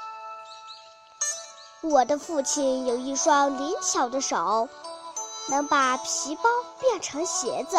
[1.81, 4.67] 我的父亲有一双灵巧的手，
[5.47, 7.77] 能把皮包变成鞋子，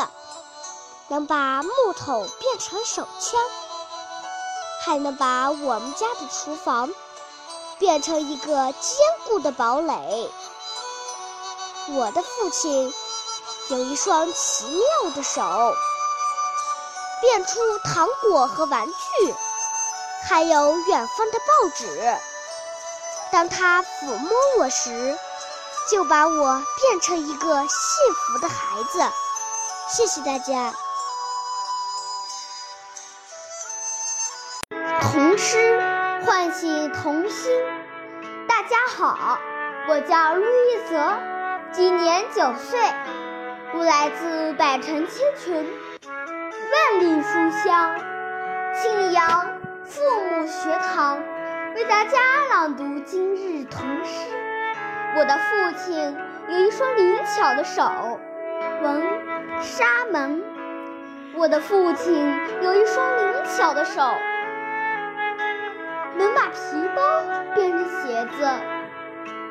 [1.08, 3.38] 能把木头变成手枪，
[4.82, 6.88] 还能把我们家的厨房
[7.78, 8.96] 变成一个坚
[9.28, 10.30] 固的堡垒。
[11.90, 12.90] 我的父亲
[13.68, 15.42] 有一双奇妙的手，
[17.20, 19.34] 变出糖果和玩具，
[20.26, 22.18] 还有远方的报纸。
[23.32, 25.16] 当他抚摸我时，
[25.88, 29.00] 就把我变成一个幸福的孩子。
[29.88, 30.74] 谢谢大家。
[35.00, 35.80] 童诗
[36.26, 37.52] 唤醒童心。
[38.48, 39.38] 大家好，
[39.88, 41.18] 我叫陆一泽，
[41.72, 42.80] 今年九岁，
[43.74, 45.54] 我来自百城千群，
[46.04, 47.96] 万里书香。
[48.74, 51.18] 庆阳父母学堂
[51.74, 52.18] 为大家
[52.50, 54.26] 朗读今日童诗。
[55.16, 56.16] 我的父亲
[56.48, 58.18] 有一双灵巧的手，
[58.82, 59.02] 文
[59.60, 60.42] 沙门。
[61.36, 64.02] 我的父亲有一双灵巧的手，
[66.16, 67.22] 能把皮包
[67.54, 68.48] 变成鞋子，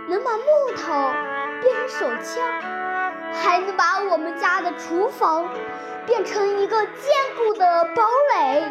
[0.10, 0.44] 能把木
[0.76, 0.92] 头
[1.62, 2.44] 变成手枪，
[3.34, 5.48] 还能把我们家的厨房
[6.06, 8.04] 变成一个坚固的堡
[8.36, 8.64] 垒。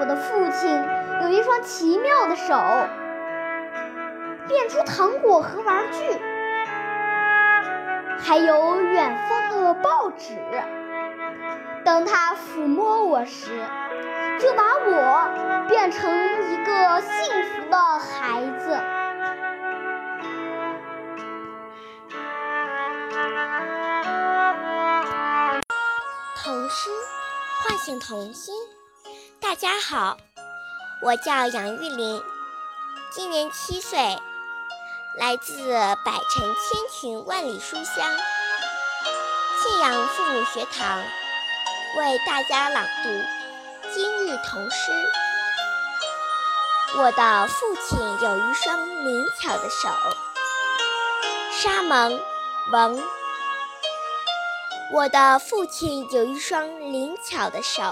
[0.00, 0.84] 我的父亲
[1.22, 2.54] 有一双奇妙的手。
[4.46, 5.98] 变出糖果和玩具，
[8.18, 10.38] 还有远方的报纸。
[11.84, 13.62] 当他抚摸我时，
[14.40, 16.10] 就把我变成
[16.50, 18.80] 一个幸福的孩子。
[26.42, 26.90] 童诗
[27.62, 28.54] 唤醒童心。
[29.40, 30.16] 大家好，
[31.00, 32.20] 我叫杨玉林，
[33.10, 34.18] 今年七岁。
[35.14, 35.54] 来自
[36.04, 38.16] 百城千群万里书香
[39.60, 41.02] 信阳父母学堂，
[41.96, 44.92] 为大家朗读今日童诗。
[46.96, 49.88] 我的父亲有一双灵巧的手，
[51.52, 52.20] 沙蒙
[52.72, 53.02] 文。
[54.92, 57.82] 我的父亲有一双灵巧的手，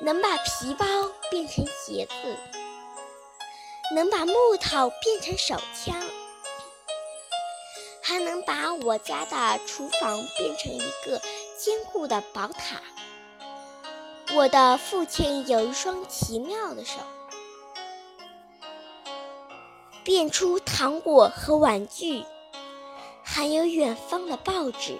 [0.00, 0.86] 能把皮包
[1.32, 2.36] 变成鞋子。
[3.94, 5.96] 能把木头变成手枪，
[8.02, 11.22] 还能把我家的厨房变成一个
[11.58, 12.82] 坚固的宝塔。
[14.34, 16.98] 我的父亲有一双奇妙的手，
[20.04, 22.24] 变出糖果和玩具，
[23.22, 24.98] 还有远方的报纸。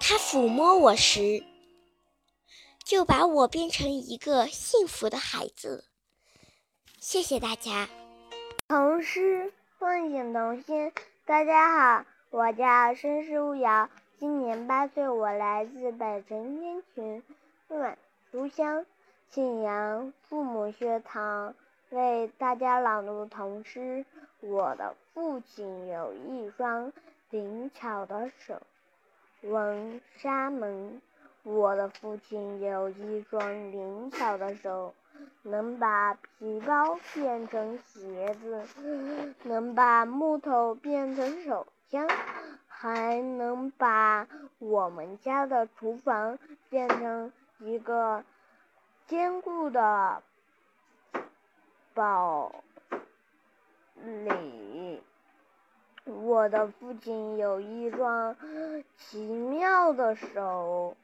[0.00, 1.44] 他抚摸我时，
[2.84, 5.84] 就把我变成一个幸福的孩子。
[7.00, 7.88] 谢谢大家。
[8.68, 10.92] 童诗唤醒童心。
[11.24, 17.22] 大家好，我叫申世瑶，今年八岁，我来自北辰天群
[17.68, 17.96] 万
[18.30, 18.84] 书香
[19.30, 21.54] 信阳父母学堂，
[21.88, 24.04] 为大家朗读童诗。
[24.40, 26.92] 我的父亲有一双
[27.30, 28.60] 灵巧的手，
[29.40, 31.00] 文沙门。
[31.44, 34.92] 我的父亲有一双灵巧的手。
[35.42, 38.64] 能把皮包变成鞋子，
[39.44, 42.08] 能把木头变成手枪，
[42.66, 44.26] 还能把
[44.58, 46.38] 我们家的厨房
[46.68, 48.24] 变成一个
[49.06, 50.22] 坚固的
[51.92, 52.52] 堡
[54.02, 55.02] 垒。
[56.04, 58.36] 我的父亲有一双
[58.98, 60.96] 奇妙的手，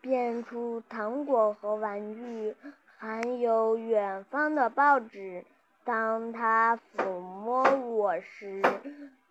[0.00, 2.56] 变出糖果和玩具。
[2.96, 5.44] 还有远方的报纸，
[5.84, 8.60] 当他抚摸我时，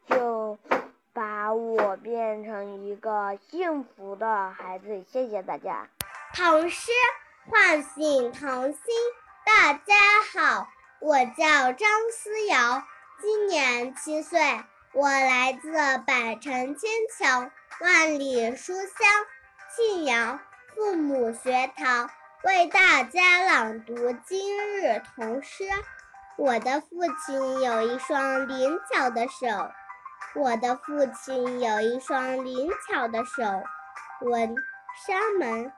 [0.05, 0.57] 就
[1.11, 5.03] 把我变成一个幸福的孩子。
[5.11, 5.89] 谢谢大家。
[6.34, 6.91] 童诗
[7.49, 8.82] 唤醒童心。
[9.45, 9.95] 大家
[10.32, 10.68] 好，
[10.99, 12.84] 我叫张思瑶，
[13.20, 14.39] 今年七岁，
[14.97, 15.69] 我来自
[16.07, 18.89] 百城千桥万里书香
[19.69, 20.39] 信阳
[20.73, 22.09] 父母学堂。
[22.43, 23.93] 为大家朗读
[24.25, 25.65] 今日童诗。
[26.35, 26.87] 我的父
[27.23, 29.69] 亲有一双灵巧的手。
[30.33, 33.43] 我的父亲有一双灵巧的手，
[34.21, 34.55] 文
[35.05, 35.71] 山门。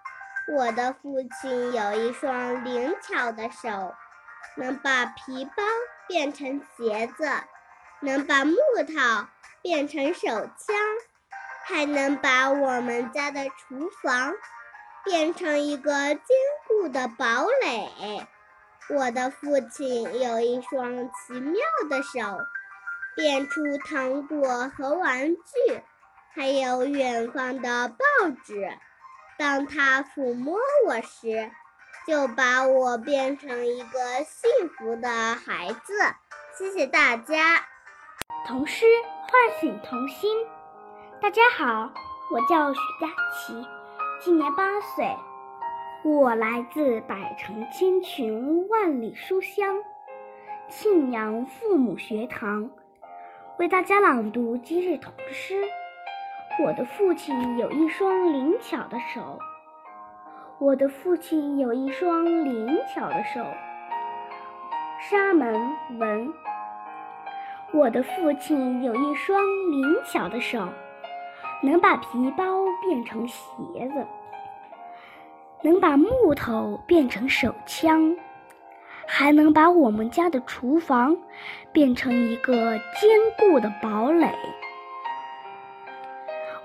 [0.55, 3.93] 我的父亲有一双灵巧的手，
[4.55, 5.63] 能把皮包
[6.07, 7.29] 变成鞋子，
[8.01, 8.55] 能把木
[8.87, 9.27] 头
[9.61, 10.75] 变成手枪，
[11.65, 14.33] 还能把我们家的厨房。
[15.05, 16.23] 变成一个坚
[16.67, 18.27] 固的堡垒。
[18.89, 22.19] 我的父亲有一双奇妙的手，
[23.15, 25.81] 变出糖果和玩具，
[26.35, 28.77] 还有远方的报纸。
[29.37, 31.49] 当他抚摸我时，
[32.05, 35.93] 就把我变成一个幸福的孩子。
[36.57, 37.65] 谢谢大家。
[38.45, 38.85] 童诗
[39.21, 40.31] 唤醒童心。
[41.21, 41.91] 大家好，
[42.31, 43.67] 我叫许佳琪。
[44.19, 45.05] 今年八岁，
[46.03, 49.75] 我来自百城千群万里书香
[50.69, 52.69] 庆阳父母学堂，
[53.57, 55.63] 为大家朗读今日童诗。
[56.63, 59.39] 我的父亲有一双灵巧的手。
[60.59, 63.45] 我的父亲有一双灵巧的手。
[64.99, 65.53] 沙门
[65.99, 66.33] 文。
[67.71, 69.41] 我的父亲有一双
[69.71, 70.67] 灵巧的手。
[71.61, 73.43] 能把皮包变成鞋
[73.89, 74.07] 子，
[75.61, 78.15] 能把木头变成手枪，
[79.05, 81.17] 还能把我们家的厨房
[81.73, 84.33] 变成一个坚固的堡垒。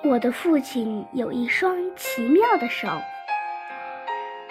[0.04, 2.86] 我的父亲有一双奇妙的手，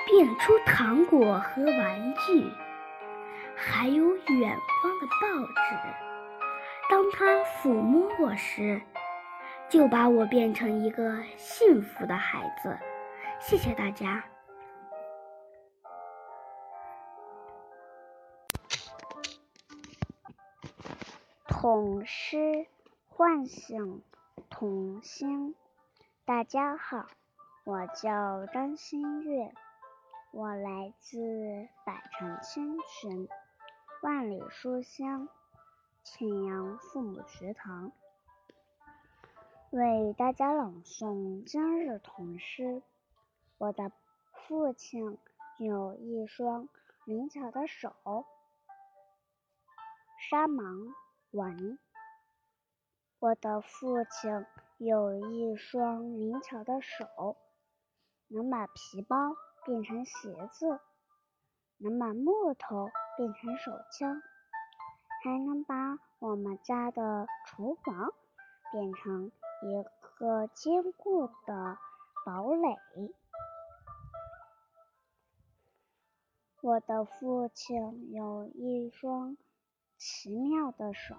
[0.05, 2.45] 变出糖果和玩具，
[3.55, 6.12] 还有远方的报纸。
[6.93, 8.79] 当他抚摸我时，
[9.67, 12.77] 就把我变成一个幸福的孩子。
[13.39, 14.23] 谢谢大家。
[21.47, 22.67] 童诗
[23.07, 24.03] 唤醒。
[24.51, 25.55] 童心，
[26.25, 27.07] 大家好，
[27.63, 29.51] 我叫张馨月，
[30.31, 31.17] 我来自
[31.83, 33.27] 百城千群，
[34.03, 35.27] 万里书香，
[36.03, 37.93] 庆阳父母学堂，
[39.69, 42.83] 为大家朗诵今日童诗。
[43.57, 43.89] 我的
[44.33, 45.17] 父亲
[45.57, 46.67] 有一双
[47.05, 47.95] 灵巧的手，
[50.29, 50.93] 沙芒
[51.31, 51.79] 文。
[53.19, 54.45] 我的父亲
[54.79, 57.37] 有一双灵巧的手，
[58.27, 60.81] 能把皮包变成鞋子，
[61.77, 64.21] 能把木头变成手枪，
[65.23, 68.13] 还能把我们家的厨房
[68.73, 69.83] 变成一
[70.17, 71.77] 个坚固的
[72.25, 72.77] 堡垒。
[76.59, 79.37] 我的父亲有一双
[79.97, 81.15] 奇妙的手。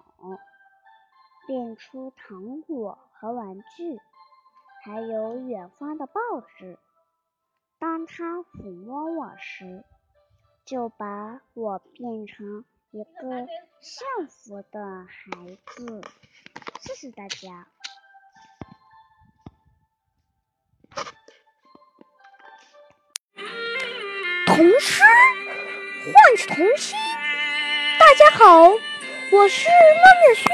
[1.47, 3.99] 变出糖果和玩具，
[4.83, 6.79] 还有远方的报纸。
[7.77, 9.83] 当他抚摸我时，
[10.65, 13.45] 就把我变成一个
[13.81, 16.01] 幸福的孩子。
[16.79, 17.67] 谢谢大家。
[24.45, 25.03] 童诗
[26.05, 26.95] 唤起童心。
[27.99, 30.45] 大家好，我是孟月轩。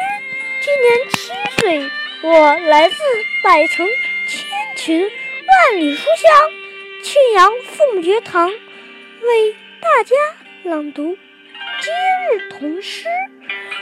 [0.64, 1.92] 今年七岁，
[2.24, 2.96] 我来自
[3.44, 3.88] 百城
[4.28, 10.16] 千群万里书香庆阳父母学堂，为大家
[10.64, 11.16] 朗读
[11.82, 11.92] 今
[12.30, 13.08] 日童诗。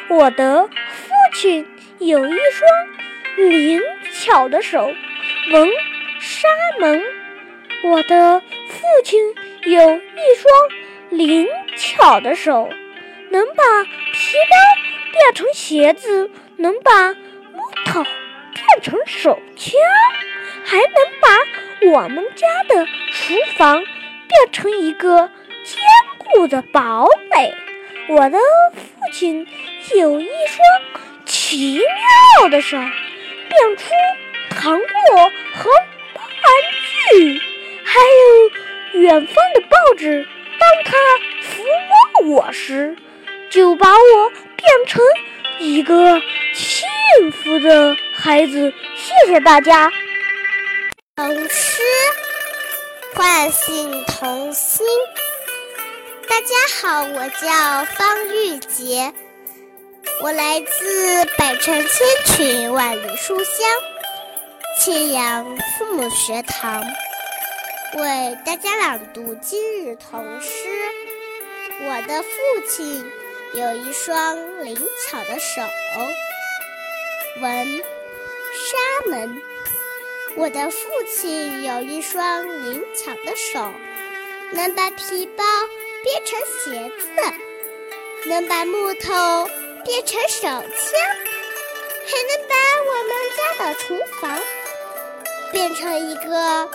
[0.10, 1.68] 我的父亲
[2.00, 3.82] 有一双灵
[4.14, 4.94] 巧的手，
[5.52, 5.70] 文
[6.22, 6.48] 沙
[6.80, 7.04] 门。
[7.84, 9.20] 我的父亲
[9.66, 11.46] 有一双灵
[11.76, 12.70] 巧的手，
[13.32, 14.56] 能把皮包
[15.12, 16.32] 变成鞋子。
[16.56, 19.72] 能把木头变成手枪，
[20.66, 20.86] 还能
[21.22, 25.30] 把我们家的厨房变成一个
[25.64, 25.82] 坚
[26.18, 27.54] 固的堡垒。
[28.10, 28.40] 我的
[28.74, 29.46] 父亲
[29.96, 31.80] 有一双奇
[32.42, 33.86] 妙的手，变出
[34.50, 36.24] 糖果和玩
[37.12, 37.40] 具，
[37.84, 38.00] 还
[38.94, 40.28] 有远方的报纸。
[40.60, 40.98] 当他
[41.44, 41.64] 抚
[42.24, 42.98] 摸我时，
[43.52, 45.04] 就把我变成
[45.60, 46.20] 一个。
[46.52, 49.92] 幸福的孩子，谢谢大家。
[51.16, 51.84] 童诗
[53.14, 54.86] 唤醒童心。
[56.30, 59.12] 大家好，我叫方玉洁，
[60.22, 61.90] 我来自百城千
[62.28, 63.68] 群万里书香
[64.80, 66.84] 庆阳父母学堂，
[67.96, 70.50] 为大家朗读今日童诗。
[71.82, 72.30] 我的父
[72.70, 73.12] 亲
[73.56, 75.64] 有一双灵巧的手。
[77.42, 77.82] 文
[78.54, 79.42] 沙门，
[80.36, 80.78] 我的父
[81.12, 83.74] 亲有一双灵巧的手，
[84.52, 85.44] 能把皮包
[86.04, 87.06] 变成鞋子，
[88.30, 89.50] 能把木头
[89.86, 90.62] 变成手枪，
[92.06, 92.56] 还能把
[92.88, 94.40] 我们家的厨房
[95.52, 96.70] 变成一个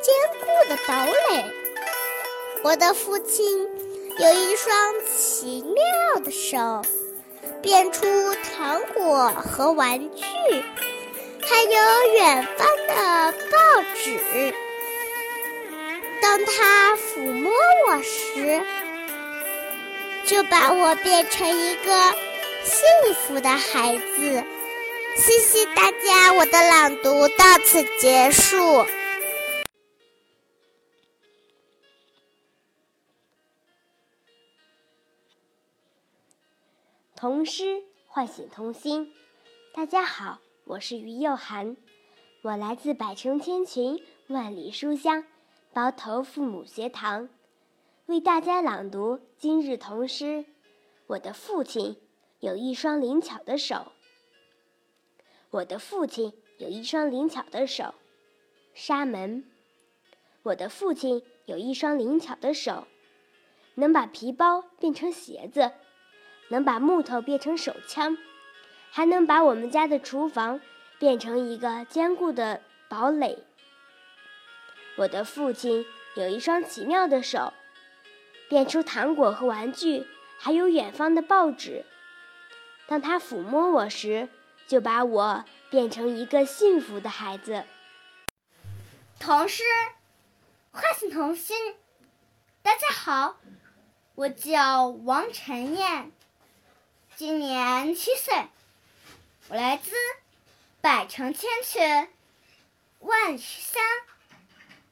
[0.00, 1.44] 坚固的堡垒。
[2.62, 3.68] 我的父亲
[4.18, 6.82] 有一双奇妙的手。
[7.62, 10.24] 变出糖果和玩具，
[11.42, 14.54] 还有远方的报纸。
[16.20, 17.52] 当他抚摸
[17.86, 18.62] 我时，
[20.24, 21.92] 就把我变成一个
[22.64, 24.44] 幸福的孩子。
[25.16, 28.56] 谢谢大家，我的朗读到此结束。
[37.16, 39.12] 童诗唤醒童心。
[39.74, 41.76] 大家好，我是于幼涵，
[42.42, 45.24] 我来自百城千群万里书香
[45.78, 47.28] 包头父母学堂，
[48.06, 50.44] 为大家朗读今日童诗。
[51.06, 51.96] 我的父亲
[52.40, 53.92] 有一双灵巧的手。
[55.50, 57.94] 我的父亲有一双灵巧的手。
[58.74, 59.44] 沙门。
[60.42, 62.88] 我的父亲有一双灵巧的手，
[63.76, 65.70] 能把皮包变成鞋子，
[66.48, 68.18] 能把木头变成手枪，
[68.90, 70.60] 还能把我们家的厨房
[70.98, 73.44] 变成一个坚固的堡垒。
[74.98, 75.86] 我的父亲
[76.16, 77.52] 有一双奇妙的手，
[78.48, 80.04] 变出糖果和玩具，
[80.40, 81.84] 还有远方的报纸。
[82.88, 84.28] 当他抚摸我时，
[84.66, 87.62] 就把我变成一个幸福的孩子。
[89.20, 89.62] 童诗，
[90.72, 91.76] 唤醒童心。
[92.60, 93.38] 大家好，
[94.16, 96.10] 我叫王晨燕，
[97.14, 98.48] 今年七岁，
[99.48, 99.92] 我来自
[100.80, 102.08] 百城千群，
[102.98, 103.80] 万山，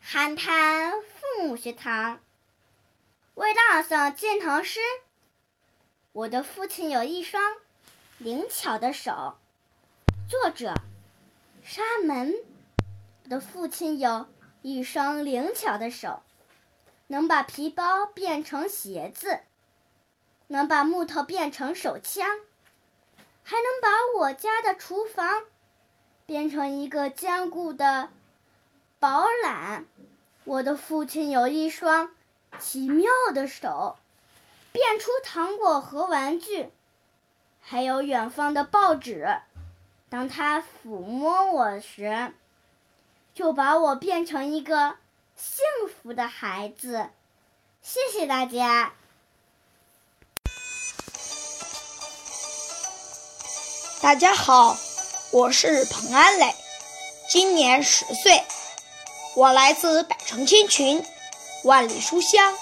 [0.08, 2.20] 寒潭父母学堂，
[3.34, 4.78] 为大家朗诵建童诗。
[6.12, 7.42] 我的父亲有一双
[8.18, 9.36] 灵巧的手。
[10.28, 10.74] 作者：
[11.64, 12.36] 沙门。
[13.24, 14.26] 我的父亲有
[14.62, 16.22] 一双灵巧的手，
[17.08, 19.40] 能把皮包变成鞋子，
[20.46, 22.24] 能把木头变成手枪，
[23.42, 23.88] 还能把
[24.20, 25.42] 我家的厨房
[26.24, 28.10] 变成一个坚固的
[28.98, 29.84] 饱览。
[30.44, 32.10] 我的父亲有一双
[32.58, 33.96] 奇妙的手，
[34.72, 36.70] 变出糖果和玩具，
[37.60, 39.40] 还有远方的报纸。
[40.08, 42.32] 当他抚摸我时，
[43.34, 44.96] 就把我变成一个
[45.36, 47.10] 幸福的孩子。
[47.82, 48.94] 谢谢大家。
[54.00, 54.76] 大家好，
[55.32, 56.54] 我是彭安磊，
[57.28, 58.40] 今年十岁，
[59.36, 61.04] 我来自百城千群，
[61.64, 62.56] 万里书香，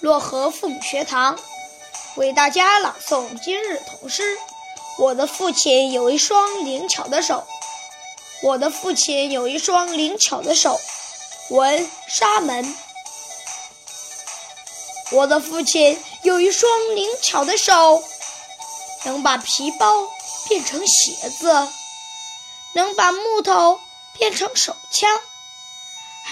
[0.00, 1.38] 漯河父母学堂，
[2.16, 4.36] 为大家朗诵今日童诗。
[4.98, 7.46] 我的父亲有一双灵巧的手。
[8.42, 10.80] 我的父亲有一双灵巧的手，
[11.50, 12.76] 文沙门。
[15.12, 18.02] 我的父亲有一双灵巧的手，
[19.04, 20.08] 能把皮包
[20.48, 21.68] 变成鞋子，
[22.74, 23.78] 能把木头
[24.14, 25.08] 变成手枪，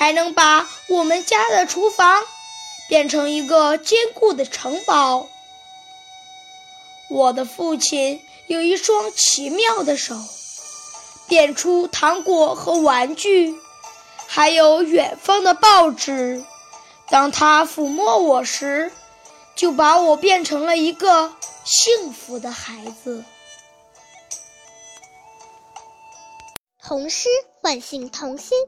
[0.01, 2.22] 还能把我们家的厨房
[2.88, 5.28] 变成一个坚固的城堡。
[7.11, 10.16] 我的父亲有一双奇妙的手。
[11.28, 13.55] 变出糖果和玩具，
[14.26, 16.44] 还有远方的报纸。
[17.09, 18.90] 当他抚摸我时，
[19.55, 21.32] 就把我变成了一个
[21.64, 23.22] 幸福的孩子。
[26.82, 27.28] 童诗
[27.61, 28.59] 唤醒童心。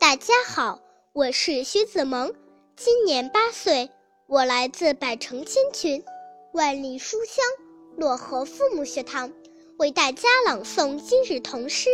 [0.00, 0.80] 大家好，
[1.12, 2.32] 我是徐子萌，
[2.74, 3.90] 今年八岁，
[4.26, 6.02] 我来自百城千群，
[6.54, 7.44] 万里书香
[7.98, 9.30] 漯河父母学堂，
[9.78, 11.90] 为大家朗诵今日童诗。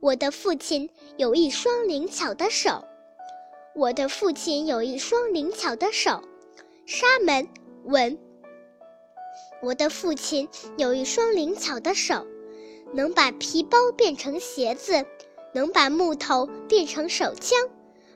[0.00, 2.84] 我的父亲有一双灵巧的手。
[3.76, 6.20] 我的父亲有一双灵巧的手。
[6.84, 7.48] 沙门
[7.84, 8.18] 文。
[9.62, 12.26] 我的父亲有一双灵巧的手，
[12.92, 15.06] 能把皮包变成鞋子，
[15.56, 17.58] 能把木头变成手枪，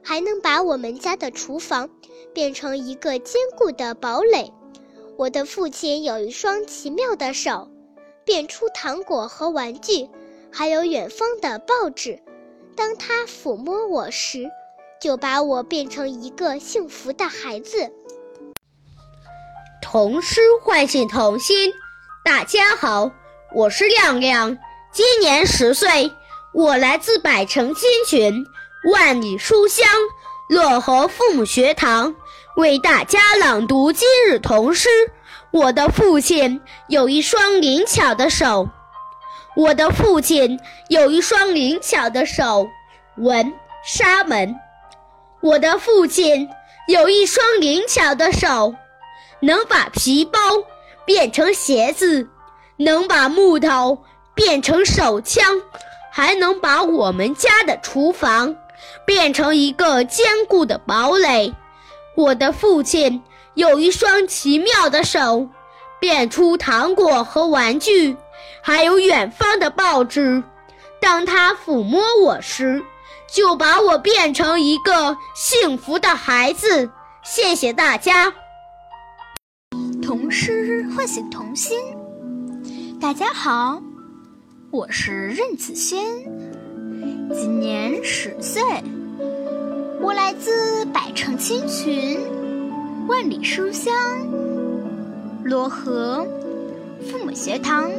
[0.03, 1.88] 还能把我们家的厨房
[2.34, 4.53] 变成一个坚固的堡垒。
[5.16, 7.70] 我的父亲有一双奇妙的手，
[8.26, 10.07] 变出糖果和玩具。
[10.53, 12.20] 还有远方的报纸，
[12.76, 14.47] 当他抚摸我时，
[15.01, 17.91] 就把我变成一个幸福的孩子。
[19.80, 21.72] 童诗唤醒童心。
[22.22, 23.11] 大家好，
[23.55, 24.59] 我是亮亮，
[24.93, 26.12] 今年十岁，
[26.53, 28.45] 我来自百城千群，
[28.93, 29.87] 万里书香
[30.49, 32.17] 漯河父母学堂，
[32.57, 34.89] 为大家朗读今日童诗。
[35.53, 38.69] 我的父亲有一双灵巧的手。
[39.55, 42.67] 我的父亲有一双灵巧的手，
[43.17, 43.53] 文
[43.85, 44.57] 沙门。
[45.41, 46.49] 我的父亲
[46.89, 48.75] 有一双灵巧的手，
[49.39, 50.41] 能把皮包
[51.05, 52.29] 变成鞋子，
[52.77, 54.03] 能把木头
[54.35, 55.45] 变成手枪，
[56.11, 58.57] 还能把我们家的厨房
[59.07, 61.55] 变成一个坚固的堡垒。
[62.17, 63.23] 我的父亲
[63.55, 65.49] 有一双奇妙的手，
[65.99, 68.17] 变出糖果和玩具。
[68.63, 70.43] 还有远方的报纸，
[71.01, 72.83] 当他抚摸我时，
[73.33, 76.91] 就把我变成一个幸福的孩子。
[77.23, 78.33] 谢谢大家。
[80.03, 81.79] 童诗唤醒童心。
[83.01, 83.81] 大家好，
[84.73, 86.01] 我是任子轩，
[87.35, 88.62] 今年十岁，
[90.01, 92.21] 我来自百城千群，
[93.09, 93.93] 万里书香，
[95.45, 96.25] 漯河
[97.01, 97.91] 父母学堂。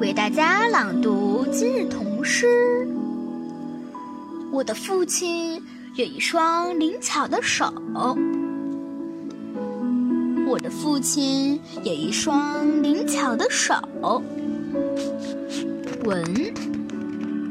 [0.00, 2.88] 为大家朗读今日童诗。
[4.50, 5.62] 我的父亲
[5.96, 7.70] 有一双灵巧的手。
[10.48, 13.74] 我的父亲有一双灵巧的手。
[16.04, 16.24] 文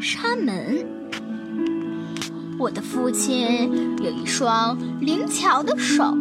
[0.02, 0.86] 沙门。
[2.60, 6.16] 我的父亲有一双灵巧的手，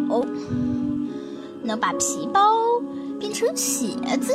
[1.63, 2.55] 能把皮包
[3.19, 3.89] 变成鞋
[4.21, 4.33] 子，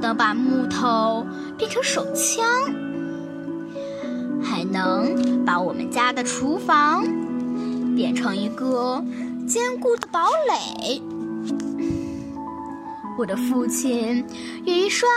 [0.00, 1.26] 能把木头
[1.56, 2.44] 变成手枪，
[4.42, 7.04] 还能把我们家的厨房
[7.94, 9.02] 变成一个。
[9.46, 11.02] 坚固的堡垒。
[13.16, 14.26] 我的父亲
[14.64, 15.08] 有一双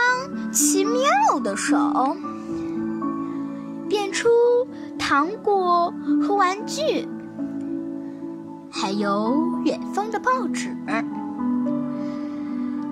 [0.52, 1.02] 奇妙
[1.42, 1.76] 的手，
[3.88, 4.28] 变出
[4.96, 5.92] 糖果
[6.22, 7.08] 和玩具，
[8.70, 10.76] 还有远方的报纸。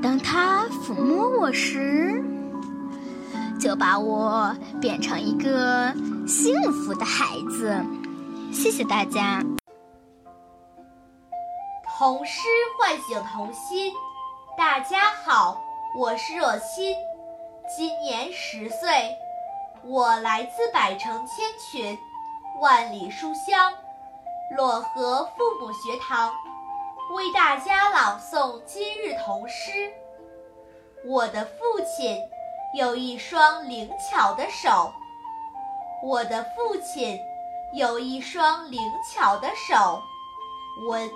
[0.02, 2.22] 当他抚摸我时，
[3.60, 5.92] 就把我变成一个
[6.26, 7.76] 幸福的孩子。
[8.52, 9.42] 谢谢大家。
[11.98, 12.42] 童诗
[12.78, 13.92] 唤醒童心，
[14.56, 15.62] 大家好，
[15.94, 16.96] 我是若欣，
[17.68, 19.14] 今年十岁，
[19.84, 21.98] 我来自百城千群，
[22.58, 23.74] 万里书香
[24.56, 26.32] 漯河父母学堂，
[27.14, 29.92] 为大家朗诵今日童诗。
[31.04, 32.18] 我的父亲
[32.78, 34.90] 有一双灵巧的手，
[36.02, 37.20] 我的父亲
[37.74, 38.80] 有一双灵
[39.14, 40.00] 巧的手，
[40.88, 41.10] 文。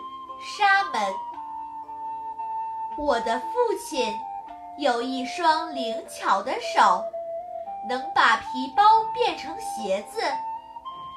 [0.59, 1.15] 沙门，
[3.03, 3.47] 我的父
[3.79, 4.15] 亲
[4.77, 7.03] 有一双灵巧的手，
[7.89, 8.83] 能把皮包
[9.15, 10.21] 变成鞋子，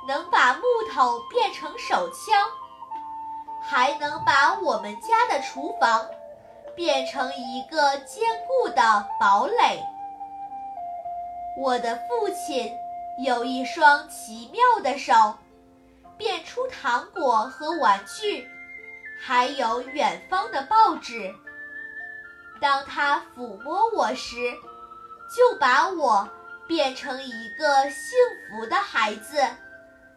[0.07, 0.61] 能把木
[0.93, 2.41] 头变成手枪，
[3.61, 6.07] 还能把我们家的厨房
[6.73, 9.83] 变成一个坚固的堡垒。
[11.57, 12.73] 我的父亲
[13.25, 15.13] 有一双奇妙的手，
[16.15, 18.49] 变出糖果和玩具。
[19.25, 21.33] 还有远方的报纸。
[22.63, 24.37] 当他抚摸我时，
[25.35, 26.29] 就把我
[26.65, 28.17] 变成一个幸
[28.49, 29.45] 福的孩子。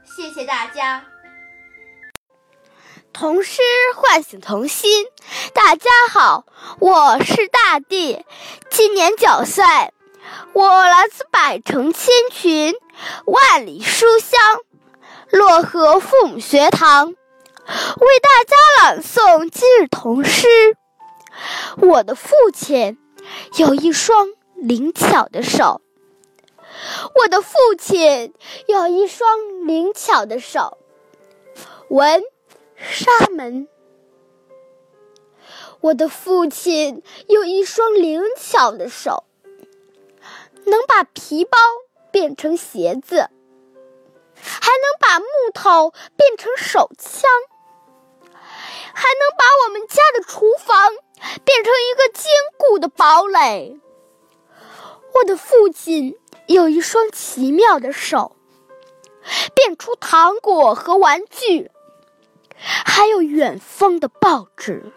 [0.05, 1.05] 谢谢大家。
[3.12, 3.61] 童诗
[3.97, 5.07] 唤醒童心。
[5.55, 6.47] 大家好，
[6.78, 8.24] 我是大地，
[8.70, 9.64] 今年九岁，
[10.53, 12.76] 我来自百城千群，
[13.24, 14.40] 万里书香，
[15.32, 17.09] 漯河父母学堂。
[17.09, 17.16] 为
[18.22, 20.47] 大家朗诵今日童诗。
[21.78, 22.99] 我的父亲
[23.59, 25.80] 有一双灵巧的手。
[27.14, 28.34] 我的父亲
[28.66, 30.78] 有一双灵巧的手。
[31.89, 32.22] 文
[32.76, 33.68] 沙门。
[35.80, 39.24] 我的父亲有一双灵巧的手，
[40.64, 41.59] 能把皮包
[42.11, 43.28] 变成鞋子，
[44.34, 47.30] 还能把木头变成手枪。
[48.99, 50.93] 还能把我们家的厨房
[51.44, 53.78] 变成一个坚固的堡垒。
[55.14, 58.36] 我的父亲有一双奇妙的手，
[59.54, 61.70] 变出糖果和玩具，
[62.58, 64.92] 还有远方的报纸。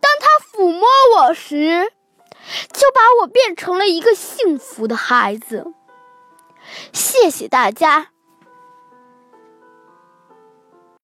[0.00, 1.92] 当他抚摸我时，
[2.72, 5.72] 就把我变成了一个幸福的孩子。
[6.92, 8.11] 谢谢大家。